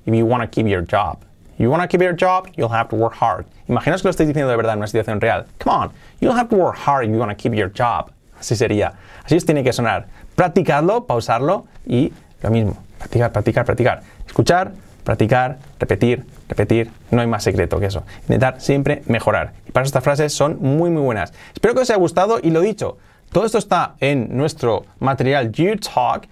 [0.06, 1.18] if you want to keep your job.
[1.58, 3.46] You want to keep your job, you'll have to work hard.
[3.68, 5.46] Imaginaos que lo estáis diciendo de verdad en una situación real.
[5.60, 8.12] Come on, you'll have to work hard if you want to keep your job.
[8.40, 8.94] Así sería.
[9.26, 10.08] Así os tiene que sonar.
[10.36, 12.78] Practicadlo, pausarlo y lo mismo.
[13.00, 14.02] Practicar, practicar, practicar.
[14.28, 14.72] Escuchar,
[15.04, 16.92] practicar, repetir, repetir.
[17.10, 18.04] No hay más secreto que eso.
[18.24, 19.54] Intentar siempre mejorar.
[19.68, 21.34] Y para eso estas frases son muy, muy buenas.
[21.54, 22.98] Espero que os haya gustado y lo dicho.
[23.32, 26.28] Todo esto está en nuestro material You Talk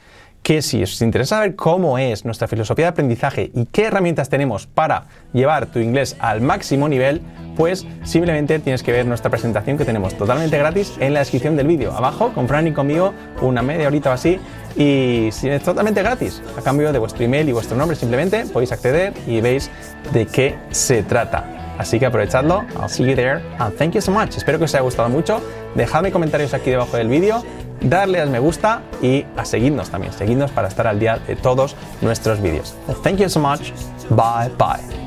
[0.46, 4.68] que si os interesa saber cómo es nuestra filosofía de aprendizaje y qué herramientas tenemos
[4.68, 7.24] para llevar tu inglés al máximo nivel,
[7.58, 11.66] pues simplemente tienes que ver nuestra presentación que tenemos totalmente gratis en la descripción del
[11.66, 11.94] vídeo.
[11.94, 14.40] Abajo, con Fran y conmigo, una media horita o así,
[14.76, 16.44] y es totalmente gratis.
[16.56, 19.72] A cambio de vuestro email y vuestro nombre, simplemente podéis acceder y veis
[20.14, 21.56] de qué se trata.
[21.80, 22.66] Así que aprovechadlo.
[22.80, 23.42] I'll see you there.
[23.58, 24.38] And thank you so much.
[24.38, 25.42] Espero que os haya gustado mucho.
[25.74, 27.44] Dejadme comentarios aquí debajo del vídeo
[27.86, 31.76] darle al me gusta y a seguirnos también, seguidnos para estar al día de todos
[32.02, 32.76] nuestros vídeos.
[33.04, 33.72] Thank you so much.
[34.10, 35.06] Bye bye.